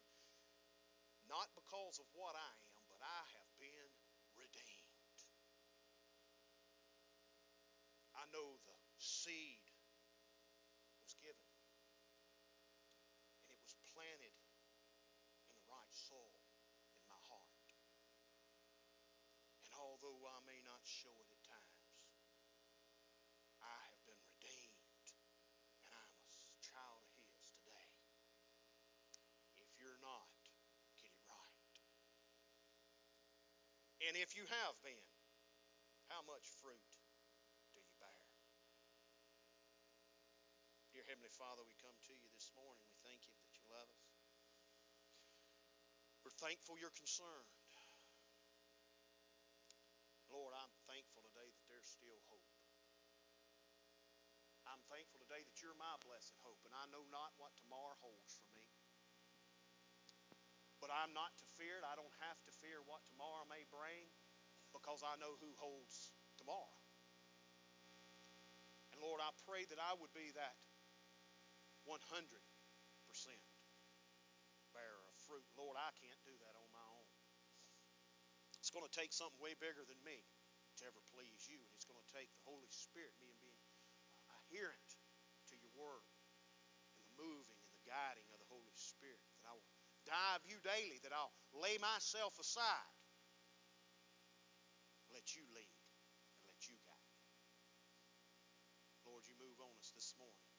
not 1.28 1.52
because 1.60 2.00
of 2.00 2.08
what 2.15 2.39
I 2.39 2.54
am, 2.71 2.80
but 2.88 3.04
I 3.04 3.21
have 3.36 3.52
been 3.60 3.91
redeemed. 4.39 5.19
I 8.15 8.24
know 8.32 8.63
the 8.63 8.80
seed 8.95 9.67
was 11.04 11.12
given 11.19 11.52
and 13.43 13.52
it 13.52 13.60
was 13.60 13.76
planted 13.91 14.32
in 15.36 15.52
the 15.52 15.67
right 15.67 15.91
soil 15.91 16.47
in 16.95 17.04
my 17.12 17.19
heart. 17.28 17.67
And 19.67 19.76
although 19.76 20.24
I 20.32 20.39
may 20.47 20.63
not 20.63 20.80
show 20.88 21.19
it 21.36 21.41
And 34.12 34.19
if 34.19 34.36
you 34.36 34.43
have 34.43 34.76
been, 34.84 35.08
how 36.12 36.19
much 36.28 36.43
fruit 36.60 36.91
do 37.71 37.80
you 37.80 37.95
bear? 37.95 38.28
Dear 40.91 41.08
Heavenly 41.08 41.32
Father, 41.32 41.63
we 41.63 41.71
come 41.80 41.95
to 41.95 42.12
you 42.12 42.28
this 42.36 42.52
morning. 42.52 42.84
We 42.91 43.00
thank 43.08 43.24
you 43.24 43.32
that 43.39 43.56
you 43.56 43.63
love 43.71 43.88
us. 43.88 44.12
We're 46.28 46.36
thankful 46.43 46.76
you're 46.76 46.91
concerned. 46.91 47.56
Lord, 50.28 50.60
I'm 50.60 50.76
thankful 50.91 51.24
today 51.32 51.47
that 51.47 51.65
there's 51.71 51.88
still 51.88 52.19
hope. 52.28 52.52
I'm 54.67 54.84
thankful 54.91 55.24
today 55.24 55.47
that 55.47 55.56
you're 55.63 55.80
my 55.80 55.95
blessed 56.04 56.36
hope, 56.43 56.60
and 56.67 56.76
I 56.76 56.84
know 56.91 57.08
not 57.15 57.32
what 57.39 57.56
tomorrow 57.63 57.95
holds 58.04 58.36
for 58.43 58.52
me. 58.60 58.71
But 60.82 60.89
I'm 60.89 61.13
not 61.13 61.38
to 61.38 61.46
fear 61.62 61.78
it. 61.78 61.86
I 61.86 61.94
don't 61.94 62.17
have 62.26 62.41
to 62.50 62.52
fear 62.58 62.82
what 62.89 63.06
tomorrow 63.06 63.46
may 63.46 63.62
bring 63.70 64.10
because 64.74 65.06
I 65.06 65.13
know 65.22 65.38
who 65.38 65.54
holds 65.62 66.12
tomorrow. 66.41 66.82
And 68.91 69.00
Lord, 69.00 69.22
I 69.22 69.30
pray 69.46 69.70
that 69.70 69.78
I 69.78 69.94
would 70.02 70.12
be 70.17 70.34
that 70.34 70.58
100% 71.86 72.02
bearer 74.74 75.04
of 75.06 75.15
fruit. 75.30 75.46
Lord, 75.54 75.78
I 75.78 75.94
can't 76.02 76.17
do 76.26 76.34
that 76.34 76.56
on 76.58 76.67
my 76.74 76.88
own. 76.98 77.10
It's 78.58 78.74
going 78.74 78.86
to 78.86 78.94
take 78.94 79.13
something 79.13 79.38
way 79.38 79.54
bigger 79.58 79.86
than 79.86 79.98
me 80.02 80.26
to 80.80 80.86
ever 80.86 81.02
please 81.13 81.46
you. 81.50 81.62
And 81.62 81.72
it's 81.78 81.86
going 81.86 82.00
to 82.00 82.12
take 82.13 82.30
the 82.34 82.46
Holy 82.46 82.70
Spirit, 82.74 83.13
me 83.22 83.30
and 83.30 83.41
being 83.41 83.65
adherent 84.30 84.98
to 85.52 85.56
your 85.60 85.74
word 85.78 86.08
and 86.98 87.06
the 87.06 87.15
moving 87.17 87.60
and 87.62 87.72
the 87.74 87.86
guiding 87.86 88.28
of 88.32 88.39
the 88.39 88.50
Holy 88.50 88.76
Spirit. 88.78 89.31
Die 90.12 90.36
of 90.36 90.43
you 90.43 90.60
daily, 90.60 91.00
that 91.08 91.15
I'll 91.15 91.32
lay 91.56 91.80
myself 91.80 92.36
aside, 92.36 92.91
let 95.08 95.24
you 95.39 95.47
lead 95.56 95.80
and 96.36 96.43
let 96.52 96.67
you 96.67 96.76
guide. 96.84 97.15
Lord, 99.08 99.24
you 99.24 99.39
move 99.39 99.56
on 99.63 99.71
us 99.80 99.95
this 99.95 100.12
morning. 100.19 100.52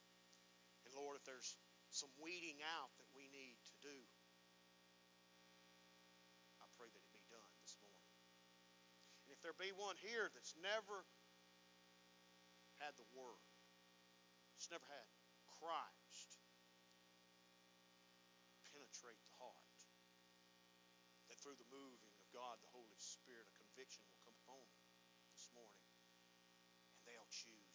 And 0.88 0.96
Lord, 0.96 1.20
if 1.20 1.28
there's 1.28 1.60
some 1.92 2.08
weeding 2.16 2.64
out 2.64 2.96
that 2.96 3.12
we 3.12 3.28
need 3.28 3.60
to 3.68 3.76
do, 3.84 3.98
I 6.56 6.64
pray 6.80 6.88
that 6.88 7.04
it 7.04 7.12
be 7.12 7.28
done 7.28 7.52
this 7.60 7.76
morning. 7.84 8.08
And 9.28 9.36
if 9.36 9.44
there 9.44 9.52
be 9.52 9.76
one 9.76 10.00
here 10.00 10.32
that's 10.32 10.56
never 10.56 11.04
had 12.80 12.96
the 12.96 13.04
Word, 13.12 13.44
it's 14.56 14.72
never 14.72 14.88
had 14.88 15.08
Christ 15.60 16.01
through 21.42 21.58
the 21.58 21.74
moving 21.74 22.14
of 22.14 22.22
God, 22.30 22.62
the 22.62 22.70
Holy 22.70 23.02
Spirit, 23.02 23.50
a 23.50 23.58
conviction 23.58 24.06
will 24.06 24.22
come 24.22 24.38
upon 24.46 24.62
them 24.62 24.86
this 25.34 25.50
morning, 25.50 25.90
and 26.94 27.02
they'll 27.02 27.34
choose 27.34 27.71